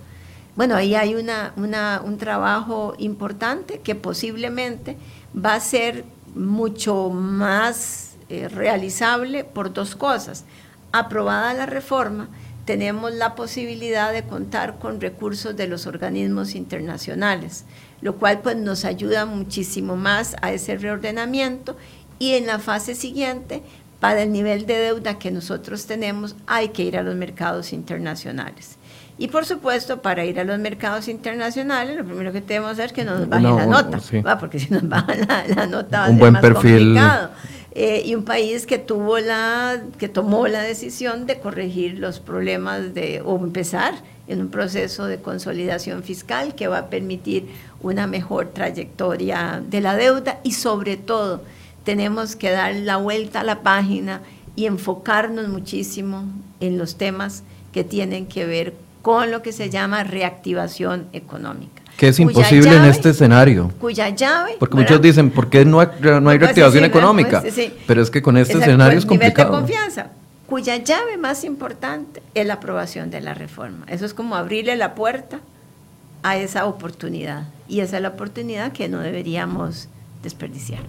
[0.57, 4.97] Bueno, ahí hay una, un trabajo importante que posiblemente
[5.35, 10.45] va a ser mucho más eh, realizable por dos cosas.
[10.93, 12.29] Aprobada la reforma,
[12.65, 17.65] tenemos la posibilidad de contar con recursos de los organismos internacionales,
[18.01, 21.77] lo cual pues nos ayuda muchísimo más a ese reordenamiento
[22.21, 23.63] y en la fase siguiente,
[24.01, 28.79] para el nivel de deuda que nosotros tenemos, hay que ir a los mercados internacionales.
[29.19, 32.87] Y por supuesto, para ir a los mercados internacionales, lo primero que tenemos que hacer
[32.87, 36.19] es que nos bajen la nota, porque si nos bajan la, nota va a ser
[36.19, 36.79] buen más perfil.
[36.79, 37.31] complicado.
[37.73, 42.95] Eh, y un país que tuvo la, que tomó la decisión de corregir los problemas
[42.95, 43.95] de, o empezar
[44.27, 47.49] en un proceso de consolidación fiscal que va a permitir
[47.83, 51.43] una mejor trayectoria de la deuda y sobre todo
[51.85, 54.21] tenemos que dar la vuelta a la página
[54.57, 56.25] y enfocarnos muchísimo
[56.61, 61.83] en los temas que tienen que ver con lo que se llama reactivación económica.
[61.97, 63.71] Que es imposible en este escenario.
[63.79, 64.57] Cuya llave.
[64.59, 67.41] Porque muchos dicen, ¿por qué no hay, no hay pues reactivación económica?
[67.43, 69.51] Pues Pero es que con este escenario es complicado.
[69.51, 70.11] Nivel de confianza.
[70.47, 73.85] Cuya llave más importante es la aprobación de la reforma.
[73.87, 75.41] Eso es como abrirle la puerta
[76.23, 77.45] a esa oportunidad.
[77.69, 79.89] Y esa es la oportunidad que no deberíamos
[80.23, 80.81] desperdiciar.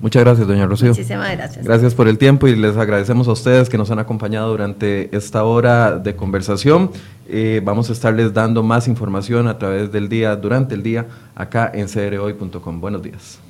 [0.00, 0.90] Muchas gracias, doña Rocío.
[0.90, 1.64] Muchísimas gracias.
[1.64, 5.44] Gracias por el tiempo y les agradecemos a ustedes que nos han acompañado durante esta
[5.44, 6.90] hora de conversación.
[7.28, 11.70] Eh, vamos a estarles dando más información a través del día, durante el día, acá
[11.74, 12.80] en crhoy.com.
[12.80, 13.40] Buenos días.